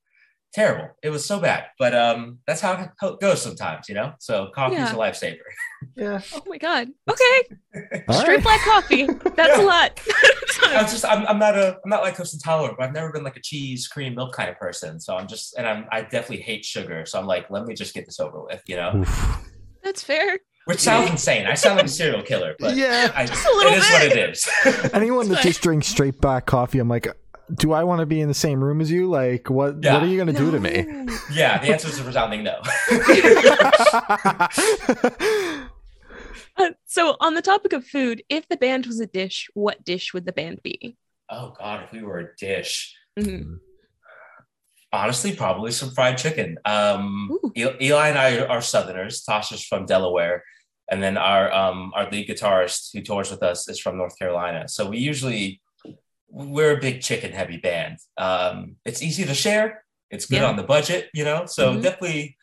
terrible. 0.52 0.88
It 1.02 1.10
was 1.10 1.24
so 1.24 1.38
bad, 1.40 1.66
but 1.78 1.94
um, 1.94 2.38
that's 2.46 2.60
how 2.60 2.72
it- 3.02 3.20
goes 3.20 3.42
sometimes, 3.42 3.88
you 3.88 3.94
know. 3.94 4.12
So 4.18 4.50
coffee 4.54 4.76
is 4.76 4.80
Yeah. 4.90 4.94
a 4.94 4.98
lifesaver. 4.98 5.38
Yeah. 5.96 6.20
oh 6.34 6.42
my 6.46 6.58
God. 6.58 6.88
Okay. 7.10 8.02
All 8.06 8.14
Straight 8.20 8.34
right. 8.36 8.42
black 8.42 8.60
coffee. 8.60 9.06
That's 9.34 9.58
a 9.58 9.62
lot. 9.62 9.98
I'm 10.64 10.84
just 10.84 11.06
I'm, 11.06 11.26
I'm 11.26 11.38
not 11.38 11.56
a 11.56 11.78
I'm 11.82 11.88
not 11.88 12.02
lactose 12.04 12.34
intolerant, 12.34 12.76
but 12.78 12.84
I've 12.84 12.92
never 12.92 13.10
been 13.10 13.24
like 13.24 13.38
a 13.38 13.40
cheese, 13.40 13.88
cream, 13.88 14.14
milk 14.14 14.34
kind 14.34 14.50
of 14.50 14.58
person. 14.58 15.00
So 15.00 15.16
I'm 15.16 15.26
just 15.26 15.56
and 15.56 15.66
I'm 15.66 15.86
I 15.90 16.02
definitely 16.02 16.42
hate 16.42 16.66
sugar. 16.66 17.06
So 17.06 17.18
I'm 17.18 17.26
like, 17.26 17.50
let 17.50 17.64
me 17.64 17.72
just 17.74 17.94
get 17.94 18.04
this 18.04 18.20
over 18.20 18.42
with, 18.42 18.62
you 18.66 18.76
know? 18.76 19.04
That's 19.82 20.02
fair. 20.02 20.38
Which 20.66 20.80
sounds 20.80 21.10
insane. 21.10 21.46
I 21.46 21.54
sound 21.54 21.76
like 21.76 21.86
a 21.86 21.88
serial 21.88 22.22
killer, 22.22 22.54
but 22.58 22.76
yeah. 22.76 23.10
I, 23.14 23.24
Just 23.24 23.46
a 23.46 23.50
little 23.50 23.72
it 23.72 23.78
is 23.78 23.88
bit. 23.88 23.92
what 23.92 24.18
it 24.18 24.30
is. 24.84 24.90
Anyone 24.92 25.28
that 25.30 25.40
just 25.42 25.62
drinks 25.62 25.86
straight 25.86 26.20
black 26.20 26.44
coffee, 26.44 26.78
I'm 26.78 26.88
like, 26.88 27.08
do 27.54 27.72
I 27.72 27.84
want 27.84 28.00
to 28.00 28.06
be 28.06 28.20
in 28.20 28.28
the 28.28 28.34
same 28.34 28.62
room 28.62 28.80
as 28.80 28.90
you? 28.90 29.08
Like, 29.08 29.50
what? 29.50 29.82
Yeah. 29.82 29.94
What 29.94 30.02
are 30.02 30.06
you 30.06 30.18
gonna 30.18 30.32
do 30.32 30.50
to 30.50 30.60
me? 30.60 30.86
Yeah, 31.32 31.58
the 31.58 31.72
answer 31.72 31.88
is 31.88 31.98
a 31.98 32.04
resounding 32.04 32.44
no. 32.44 32.60
Uh, 36.56 36.70
so, 36.86 37.16
on 37.20 37.34
the 37.34 37.42
topic 37.42 37.72
of 37.72 37.86
food, 37.86 38.22
if 38.28 38.48
the 38.48 38.56
band 38.56 38.86
was 38.86 39.00
a 39.00 39.06
dish, 39.06 39.48
what 39.54 39.84
dish 39.84 40.12
would 40.12 40.26
the 40.26 40.32
band 40.32 40.60
be? 40.62 40.96
oh 41.30 41.54
God, 41.58 41.84
if 41.84 41.92
we 41.92 42.02
were 42.02 42.18
a 42.18 42.36
dish. 42.36 42.94
Mhm. 43.18 43.60
Honestly, 44.92 45.32
probably 45.36 45.70
some 45.70 45.90
fried 45.90 46.18
chicken. 46.18 46.58
Um, 46.64 47.30
Ooh. 47.30 47.52
Eli 47.56 48.08
and 48.08 48.18
I 48.18 48.44
are 48.44 48.60
Southerners. 48.60 49.24
Tasha's 49.24 49.64
from 49.64 49.86
Delaware, 49.86 50.42
and 50.90 51.00
then 51.00 51.16
our 51.16 51.52
um, 51.52 51.92
our 51.94 52.10
lead 52.10 52.28
guitarist 52.28 52.90
who 52.92 53.00
tours 53.00 53.30
with 53.30 53.42
us 53.44 53.68
is 53.68 53.78
from 53.78 53.96
North 53.96 54.18
Carolina. 54.18 54.66
So 54.68 54.88
we 54.90 54.98
usually 54.98 55.60
we're 56.30 56.76
a 56.76 56.80
big 56.80 57.00
chicken 57.02 57.32
heavy 57.32 57.56
band. 57.58 57.98
Um, 58.16 58.76
it's 58.84 59.02
easy 59.02 59.24
to 59.24 59.34
share. 59.34 59.84
It's 60.10 60.26
good 60.26 60.36
Yeah. 60.42 60.48
on 60.48 60.56
the 60.56 60.62
budget, 60.62 61.08
you 61.14 61.24
know. 61.24 61.46
So 61.46 61.74
Mhm. 61.74 61.82
definitely 61.82 62.36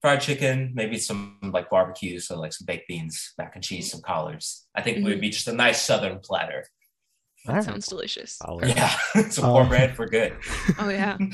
fried 0.00 0.20
chicken, 0.20 0.72
maybe 0.74 0.96
some 0.98 1.38
like 1.42 1.68
barbecue, 1.70 2.18
so 2.20 2.38
like 2.38 2.52
some 2.52 2.64
baked 2.66 2.88
beans, 2.88 3.32
mac 3.38 3.54
and 3.54 3.62
cheese, 3.64 3.90
some 3.90 4.00
collards. 4.00 4.66
I 4.74 4.82
think 4.82 4.98
it 4.98 5.04
would 5.04 5.20
be 5.20 5.30
just 5.30 5.46
a 5.48 5.52
nice 5.52 5.82
Southern 5.82 6.20
platter. 6.20 6.64
That 7.46 7.50
All 7.50 7.56
right. 7.56 7.64
sounds 7.64 7.86
delicious. 7.86 8.32
Solid. 8.36 8.68
Yeah, 8.68 8.94
some 9.30 9.44
Oh. 9.46 9.52
cornbread 9.52 9.96
for 9.96 10.06
good. 10.06 10.36
Oh, 10.78 10.88
yeah. 10.90 11.16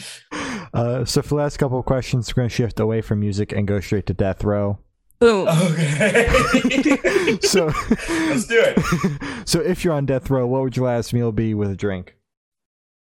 Uh, 0.75 1.05
so 1.05 1.23
for 1.23 1.29
the 1.29 1.35
last 1.37 1.57
couple 1.59 1.79
of 1.79 1.85
questions, 1.87 2.35
we're 2.35 2.43
gonna 2.43 2.49
shift 2.51 2.81
away 2.81 3.01
from 3.01 3.21
music 3.21 3.53
and 3.53 3.67
go 3.69 3.79
straight 3.81 4.05
to 4.07 4.13
death 4.13 4.43
row. 4.45 4.79
Boom. 5.19 5.49
Okay. 5.71 7.39
So, 7.43 7.67
Let's 7.67 8.47
do 8.47 8.63
it. 8.63 9.49
so 9.49 9.61
if 9.61 9.85
you're 9.85 9.95
on 9.95 10.07
death 10.07 10.31
row, 10.31 10.47
what 10.47 10.63
would 10.63 10.77
your 10.77 10.87
last 10.87 11.13
meal 11.13 11.33
be 11.33 11.55
with 11.55 11.71
a 11.71 11.77
drink? 11.77 12.17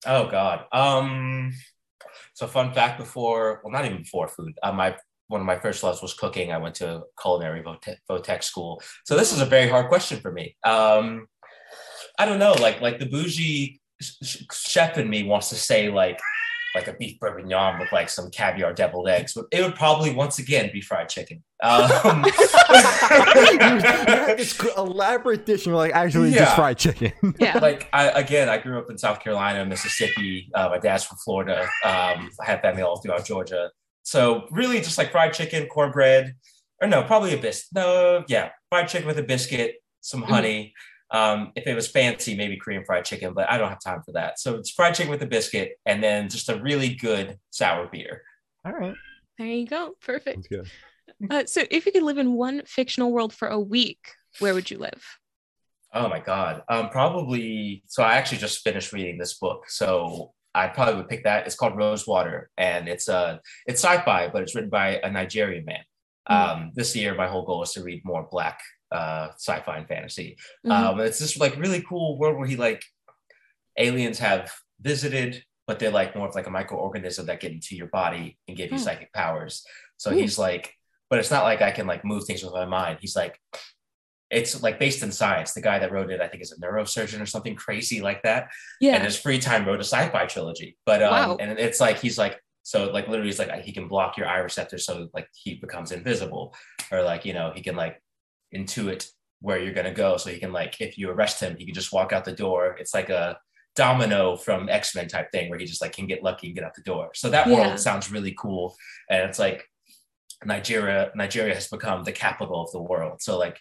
Oh 0.06 0.28
God. 0.30 0.65
Um. 0.71 1.54
So 2.34 2.47
fun 2.47 2.73
fact: 2.73 2.97
before, 2.99 3.62
well, 3.63 3.71
not 3.71 3.86
even 3.86 3.99
before 3.99 4.28
food. 4.28 4.54
Uh, 4.63 4.71
my 4.71 4.95
one 5.28 5.41
of 5.41 5.47
my 5.47 5.58
first 5.58 5.84
loves 5.84 6.02
was 6.02 6.13
cooking. 6.13 6.52
I 6.52 6.58
went 6.58 6.76
to 6.76 7.04
culinary 7.21 7.62
vote- 7.62 7.86
votech 8.10 8.43
school. 8.43 8.82
So 9.06 9.15
this 9.15 9.32
is 9.34 9.41
a 9.41 9.45
very 9.45 9.69
hard 9.69 9.88
question 9.88 10.19
for 10.19 10.32
me. 10.32 10.56
Um, 10.63 11.28
I 12.19 12.26
don't 12.26 12.39
know. 12.39 12.54
Like 12.54 12.82
like 12.82 12.99
the 12.99 13.06
bougie 13.06 13.82
sh- 14.02 14.12
sh- 14.23 14.43
chef 14.52 14.97
in 14.97 15.10
me 15.10 15.23
wants 15.23 15.49
to 15.49 15.56
say 15.56 15.89
like 15.89 16.19
like 16.75 16.88
a 16.88 16.93
beef 16.93 17.19
bourguignon 17.19 17.79
with 17.79 17.91
like 17.91 18.09
some 18.09 18.29
caviar 18.31 18.73
deviled 18.73 19.07
eggs, 19.07 19.33
but 19.33 19.45
it 19.51 19.62
would 19.62 19.75
probably 19.75 20.13
once 20.13 20.39
again 20.39 20.69
be 20.73 20.81
fried 20.81 21.09
chicken. 21.09 21.43
Um, 21.62 22.25
you 22.25 22.31
this 24.38 24.59
elaborate 24.77 25.45
dish, 25.45 25.62
and 25.62 25.67
you're 25.67 25.75
like, 25.75 25.93
actually, 25.93 26.31
just 26.31 26.55
fried 26.55 26.77
chicken. 26.77 27.13
Yeah. 27.39 27.57
like 27.62 27.89
I 27.93 28.09
again, 28.09 28.49
I 28.49 28.57
grew 28.57 28.79
up 28.79 28.89
in 28.89 28.97
South 28.97 29.19
Carolina, 29.19 29.65
Mississippi. 29.65 30.49
Uh, 30.53 30.69
my 30.69 30.79
dad's 30.79 31.03
from 31.03 31.17
Florida. 31.17 31.62
Um, 31.86 32.29
I 32.41 32.45
had 32.45 32.62
family 32.62 32.81
all 32.81 32.99
throughout 32.99 33.25
Georgia. 33.25 33.69
So 34.03 34.47
really, 34.51 34.79
just 34.79 34.97
like 34.97 35.12
fried 35.12 35.33
chicken, 35.33 35.67
cornbread, 35.67 36.36
or 36.81 36.88
no, 36.88 37.03
probably 37.03 37.33
a 37.33 37.38
biscuit. 37.38 37.69
No, 37.75 38.23
yeah, 38.27 38.49
fried 38.69 38.88
chicken 38.89 39.07
with 39.07 39.19
a 39.19 39.23
biscuit, 39.23 39.75
some 40.01 40.23
Mhm. 40.23 40.27
honey, 40.27 40.73
Um, 41.13 41.52
if 41.56 41.67
it 41.67 41.76
was 41.76 41.88
fancy, 41.88 42.36
maybe 42.36 42.58
Korean 42.58 42.84
fried 42.86 43.06
chicken, 43.06 43.34
but 43.34 43.49
I 43.49 43.58
don't 43.58 43.69
have 43.69 43.80
time 43.80 44.02
for 44.04 44.13
that. 44.13 44.39
So 44.39 44.56
it's 44.56 44.71
fried 44.71 44.95
chicken 44.95 45.12
with 45.12 45.21
a 45.21 45.28
biscuit 45.28 45.80
and 45.86 46.04
then 46.04 46.28
just 46.28 46.49
a 46.49 46.60
really 46.60 46.95
good 46.95 47.38
sour 47.52 47.88
beer. 47.88 48.23
All 48.65 48.73
right. 48.73 48.95
There 49.38 49.47
you 49.47 49.67
go. 49.67 49.95
Perfect. 50.02 50.47
Uh, 51.30 51.45
so, 51.45 51.63
if 51.69 51.86
you 51.86 51.91
could 51.91 52.04
live 52.04 52.17
in 52.17 52.34
one 52.34 52.63
fictional 52.65 53.12
world 53.12 53.34
for 53.34 53.47
a 53.47 53.60
week, 53.60 54.10
where 54.39 54.54
would 54.54 54.69
you 54.69 54.78
live? 54.78 55.04
Oh 55.93 56.10
my 56.10 56.19
God. 56.19 56.63
Um, 56.69 56.89
probably. 56.89 57.84
So 57.88 58.04
I 58.04 58.15
actually 58.15 58.39
just 58.39 58.63
finished 58.63 58.91
reading 58.93 59.17
this 59.17 59.36
book. 59.36 59.69
So 59.69 60.34
I 60.56 60.67
probably 60.67 60.95
would 60.95 61.10
pick 61.10 61.23
that. 61.26 61.45
It's 61.45 61.56
called 61.56 61.78
Rosewater, 61.78 62.49
and 62.58 62.88
it's 62.88 63.08
uh 63.08 63.38
it's 63.67 63.84
sci-fi, 63.84 64.30
but 64.30 64.41
it's 64.41 64.56
written 64.56 64.69
by 64.69 64.99
a 65.04 65.12
Nigerian 65.12 65.65
man. 65.65 65.84
Um, 66.28 66.71
this 66.73 66.95
year, 66.95 67.15
my 67.15 67.28
whole 67.28 67.45
goal 67.45 67.63
is 67.63 67.73
to 67.73 67.84
read 67.84 68.02
more 68.06 68.28
Black 68.32 68.60
uh, 68.93 69.29
sci-fi 69.38 69.77
and 69.77 69.88
fantasy. 69.88 70.38
Mhm. 70.65 70.71
Um, 70.71 70.99
it's 71.01 71.19
this 71.19 71.38
like 71.38 71.58
really 71.58 71.82
cool 71.82 72.17
world 72.17 72.38
where 72.38 72.47
he 72.47 72.56
like 72.56 72.82
aliens 73.77 74.19
have 74.19 74.51
visited, 74.82 75.43
but 75.67 75.79
they're 75.79 75.91
like 75.91 76.15
more 76.15 76.27
of 76.27 76.36
like 76.36 76.47
a 76.47 76.51
microorganism 76.51 77.25
that 77.25 77.39
get 77.39 77.51
into 77.51 77.75
your 77.75 77.88
body 77.88 78.38
and 78.47 78.56
give 78.58 78.71
you 78.71 78.77
Hmm. 78.77 78.84
psychic 78.84 79.12
powers. 79.13 79.65
So 79.97 80.12
Ooh. 80.12 80.15
he's 80.15 80.38
like, 80.38 80.73
but 81.10 81.19
it's 81.19 81.32
not 81.32 81.43
like 81.43 81.62
I 81.62 81.71
can 81.71 81.88
like 81.88 82.03
move 82.06 82.23
things 82.25 82.43
with 82.43 82.53
my 82.53 82.65
mind. 82.65 82.99
He's 83.01 83.15
like, 83.15 83.39
it's 84.29 84.63
like 84.63 84.79
based 84.79 85.03
in 85.03 85.12
science. 85.12 85.53
The 85.53 85.62
guy 85.62 85.77
that 85.79 85.91
wrote 85.91 86.10
it, 86.12 86.19
I 86.21 86.27
think, 86.27 86.41
is 86.41 86.51
a 86.51 86.60
neurosurgeon 86.60 87.21
or 87.21 87.25
something 87.27 87.56
crazy 87.56 88.01
like 88.01 88.23
that. 88.23 88.49
Yeah. 88.82 88.95
And 88.95 89.03
his 89.03 89.19
free 89.19 89.39
time 89.39 89.65
wrote 89.65 89.79
a 89.79 89.84
sci-fi 89.84 90.25
trilogy. 90.25 90.77
But 90.86 91.03
um, 91.03 91.12
Wow. 91.12 91.38
and 91.39 91.60
it's 91.60 91.79
like 91.79 91.99
he's 91.99 92.17
like 92.17 92.39
so 92.63 92.89
like 92.91 93.08
literally 93.08 93.27
he's 93.29 93.39
like 93.39 93.51
he 93.62 93.71
can 93.73 93.88
block 93.88 94.17
your 94.17 94.25
eye 94.27 94.39
receptor 94.39 94.77
so 94.77 95.08
like 95.13 95.27
he 95.36 95.56
becomes 95.56 95.91
invisible, 95.91 96.56
or 96.91 97.03
like 97.03 97.25
you 97.25 97.34
know 97.34 97.51
he 97.53 97.62
can 97.62 97.75
like 97.75 98.01
intuit 98.56 99.10
where 99.42 99.60
you're 99.60 99.74
gonna 99.74 99.94
go. 99.94 100.18
So 100.18 100.30
he 100.30 100.39
can 100.39 100.52
like 100.54 100.80
if 100.82 100.98
you 100.98 101.10
arrest 101.10 101.39
him, 101.42 101.56
he 101.58 101.66
can 101.66 101.74
just 101.76 101.92
walk 101.94 102.13
out 102.13 102.26
the 102.26 102.32
door. 102.32 102.76
It's 102.80 102.94
like 102.94 103.10
a 103.10 103.38
domino 103.76 104.38
from 104.38 104.70
X-Men 104.70 105.08
type 105.08 105.32
thing 105.32 105.50
where 105.50 105.58
he 105.60 105.66
just 105.66 105.82
like 105.82 105.94
can 105.94 106.06
get 106.08 106.24
lucky 106.24 106.48
and 106.48 106.56
get 106.56 106.63
out 106.63 106.76
the 106.76 106.84
door. 106.84 107.10
So 107.16 107.30
that 107.32 107.48
Yeah. 107.48 107.54
world 107.70 107.80
sounds 107.80 108.12
really 108.12 108.36
cool. 108.38 108.76
And 109.10 109.24
it's 109.28 109.39
like 109.39 109.68
Nigeria, 110.46 111.12
Nigeria 111.16 111.54
has 111.56 111.68
become 111.68 112.04
the 112.04 112.12
capital 112.12 112.62
of 112.62 112.72
the 112.72 112.82
world. 112.82 113.22
So 113.22 113.38
like 113.38 113.60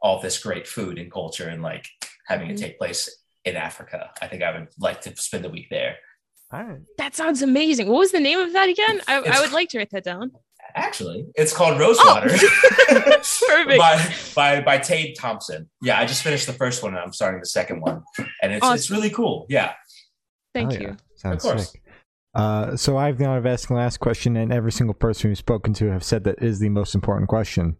all 0.00 0.20
this 0.20 0.42
great 0.42 0.66
food 0.66 0.98
and 0.98 1.10
culture 1.10 1.48
and 1.48 1.62
like 1.62 1.86
having 2.26 2.48
Mhm. 2.48 2.52
it 2.52 2.58
take 2.58 2.78
place 2.78 3.08
in 3.44 3.56
Africa. 3.56 4.12
I 4.20 4.28
think 4.28 4.42
I 4.42 4.56
would 4.58 4.68
like 4.78 5.00
to 5.02 5.16
spend 5.16 5.44
the 5.44 5.48
week 5.48 5.68
there. 5.70 5.96
All 6.52 6.62
right. 6.62 6.80
That 6.98 7.14
sounds 7.16 7.40
amazing. 7.42 7.88
What 7.88 7.98
was 7.98 8.12
the 8.12 8.20
name 8.20 8.38
of 8.38 8.52
that 8.52 8.68
again? 8.68 9.00
I, 9.08 9.18
I 9.20 9.40
would 9.40 9.52
like 9.52 9.70
to 9.70 9.78
write 9.78 9.90
that 9.90 10.04
down. 10.04 10.32
Actually, 10.74 11.26
it's 11.34 11.52
called 11.52 11.78
Rosewater 11.78 12.28
Perfect. 12.88 13.78
by, 13.78 14.14
by 14.34 14.60
by 14.62 14.78
Tade 14.78 15.14
Thompson. 15.18 15.68
Yeah, 15.82 15.98
I 16.00 16.06
just 16.06 16.22
finished 16.22 16.46
the 16.46 16.52
first 16.54 16.82
one 16.82 16.92
and 16.94 17.00
I'm 17.02 17.12
starting 17.12 17.40
the 17.40 17.46
second 17.46 17.80
one. 17.82 18.02
And 18.42 18.52
it's 18.52 18.66
it's 18.66 18.90
really 18.90 19.10
cool. 19.10 19.46
Yeah. 19.48 19.74
Thank 20.54 20.72
Hell 20.72 20.80
you. 20.82 20.88
yeah. 20.88 20.94
Sounds 21.16 21.44
Of 21.44 21.50
course. 21.52 21.70
sick. 21.72 21.82
Uh, 22.34 22.76
so 22.76 22.96
I 22.96 23.06
have 23.06 23.18
the 23.18 23.26
honor 23.26 23.38
of 23.38 23.46
asking 23.46 23.76
the 23.76 23.82
last 23.82 23.98
question, 24.00 24.36
and 24.38 24.50
every 24.52 24.72
single 24.72 24.94
person 24.94 25.28
we've 25.28 25.36
spoken 25.36 25.74
to 25.74 25.90
have 25.90 26.02
said 26.02 26.24
that 26.24 26.42
is 26.42 26.58
the 26.60 26.70
most 26.70 26.94
important 26.94 27.28
question. 27.28 27.76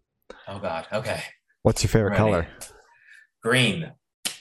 Oh 0.47 0.59
God. 0.59 0.87
Okay. 0.93 1.23
What's 1.63 1.83
your 1.83 1.89
favorite 1.89 2.11
Ready. 2.11 2.19
color? 2.19 2.47
Green. 3.43 3.93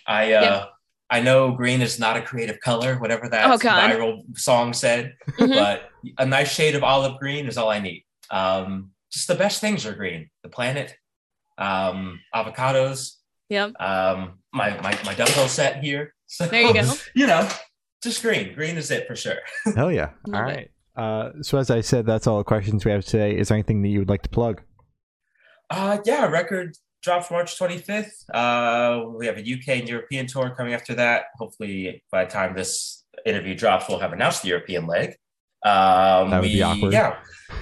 I 0.08 0.34
uh 0.34 0.42
Yeah. 0.42 0.66
I 1.10 1.22
know 1.22 1.52
green 1.52 1.82
is 1.82 2.00
not 2.00 2.16
a 2.18 2.22
creative 2.22 2.60
color, 2.62 2.96
whatever 2.98 3.28
that 3.30 3.46
Oh, 3.50 3.58
viral 3.58 4.22
song 4.38 4.72
said, 4.74 5.14
Mhm. 5.40 5.54
but 5.56 5.90
a 6.18 6.26
nice 6.26 6.50
shade 6.54 6.74
of 6.76 6.84
olive 6.84 7.20
green 7.20 7.48
is 7.48 7.58
all 7.58 7.70
I 7.70 7.80
need. 7.80 8.06
Um, 8.32 8.92
just 9.12 9.28
the 9.28 9.36
best 9.36 9.60
things 9.62 9.86
are 9.86 9.94
green. 9.94 10.30
The 10.44 10.50
planet, 10.50 10.96
um, 11.58 12.20
avocados, 12.34 13.16
Yep. 13.50 13.74
um, 13.82 14.40
my 14.54 14.70
my 14.82 14.98
my 15.06 15.14
dumbbell 15.14 15.48
set 15.48 15.84
here. 15.84 16.14
So, 16.32 16.46
There 16.46 16.62
you 16.62 16.74
go. 16.74 16.90
You 17.14 17.28
know, 17.28 17.50
just 18.02 18.22
green. 18.22 18.54
Green 18.54 18.78
is 18.78 18.90
it 18.90 19.06
for 19.06 19.18
sure. 19.18 19.36
Hell 19.76 19.92
yeah! 19.92 20.12
Love 20.28 20.44
all 20.44 20.50
it. 20.50 20.54
right. 20.54 20.72
Uh, 20.96 21.32
so 21.42 21.58
as 21.58 21.70
I 21.70 21.82
said, 21.82 22.06
that's 22.06 22.26
all 22.26 22.38
the 22.38 22.46
questions 22.46 22.86
we 22.86 22.92
have 22.92 23.04
today. 23.04 23.38
Is 23.38 23.50
there 23.50 23.58
anything 23.58 23.82
that 23.82 23.90
you 23.90 24.00
would 24.00 24.08
like 24.08 24.22
to 24.22 24.30
plug? 24.30 24.62
Uh, 25.70 25.98
yeah, 26.06 26.26
record 26.28 26.78
drops 27.04 27.30
March 27.32 27.58
25th. 27.60 28.12
Uh, 28.34 29.10
we 29.18 29.26
have 29.26 29.38
a 29.38 29.42
UK 29.42 29.80
and 29.80 29.90
European 29.90 30.26
tour 30.28 30.54
coming 30.56 30.74
after 30.74 30.94
that. 30.96 31.26
Hopefully, 31.38 32.02
by 32.14 32.24
the 32.26 32.32
time 32.32 32.56
this 32.56 33.04
interview 33.26 33.54
drops, 33.56 33.90
we'll 33.90 34.00
have 34.00 34.14
announced 34.14 34.44
the 34.44 34.48
European 34.50 34.88
leg. 34.88 35.16
Um, 35.64 36.32
That 36.32 36.42
would 36.42 36.52
be 36.52 36.62
awkward. 36.62 36.94
Yeah, 36.94 37.18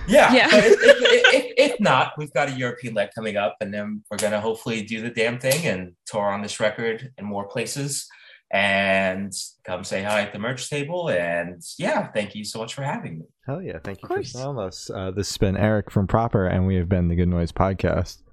yeah. 0.07 0.33
Yeah. 0.33 0.49
But 0.49 0.63
if, 0.63 0.77
if, 0.81 1.33
if, 1.33 1.53
if 1.71 1.79
not, 1.79 2.13
we've 2.17 2.33
got 2.33 2.49
a 2.49 2.51
European 2.51 2.93
leg 2.93 3.09
coming 3.13 3.37
up, 3.37 3.57
and 3.61 3.73
then 3.73 4.03
we're 4.09 4.17
gonna 4.17 4.39
hopefully 4.41 4.83
do 4.83 5.01
the 5.01 5.09
damn 5.09 5.39
thing 5.39 5.65
and 5.65 5.93
tour 6.05 6.25
on 6.25 6.41
this 6.41 6.59
record 6.59 7.11
in 7.17 7.25
more 7.25 7.47
places. 7.47 8.07
And 8.51 9.31
come 9.63 9.83
say 9.83 10.01
hi 10.01 10.21
at 10.21 10.33
the 10.33 10.39
merch 10.39 10.69
table. 10.69 11.09
And 11.09 11.61
yeah, 11.77 12.07
thank 12.11 12.33
you 12.33 12.43
so 12.43 12.57
much 12.57 12.73
for 12.73 12.81
having 12.81 13.19
me. 13.19 13.25
Hell 13.45 13.61
yeah! 13.61 13.77
Thank 13.83 14.01
you 14.01 14.07
for 14.07 14.15
course. 14.15 14.33
telling 14.33 14.57
us. 14.57 14.89
Uh, 14.89 15.11
this 15.11 15.29
has 15.29 15.37
been 15.37 15.55
Eric 15.57 15.91
from 15.91 16.07
Proper, 16.07 16.47
and 16.47 16.65
we 16.65 16.75
have 16.75 16.89
been 16.89 17.09
the 17.09 17.15
Good 17.15 17.27
Noise 17.27 17.51
Podcast. 17.51 18.23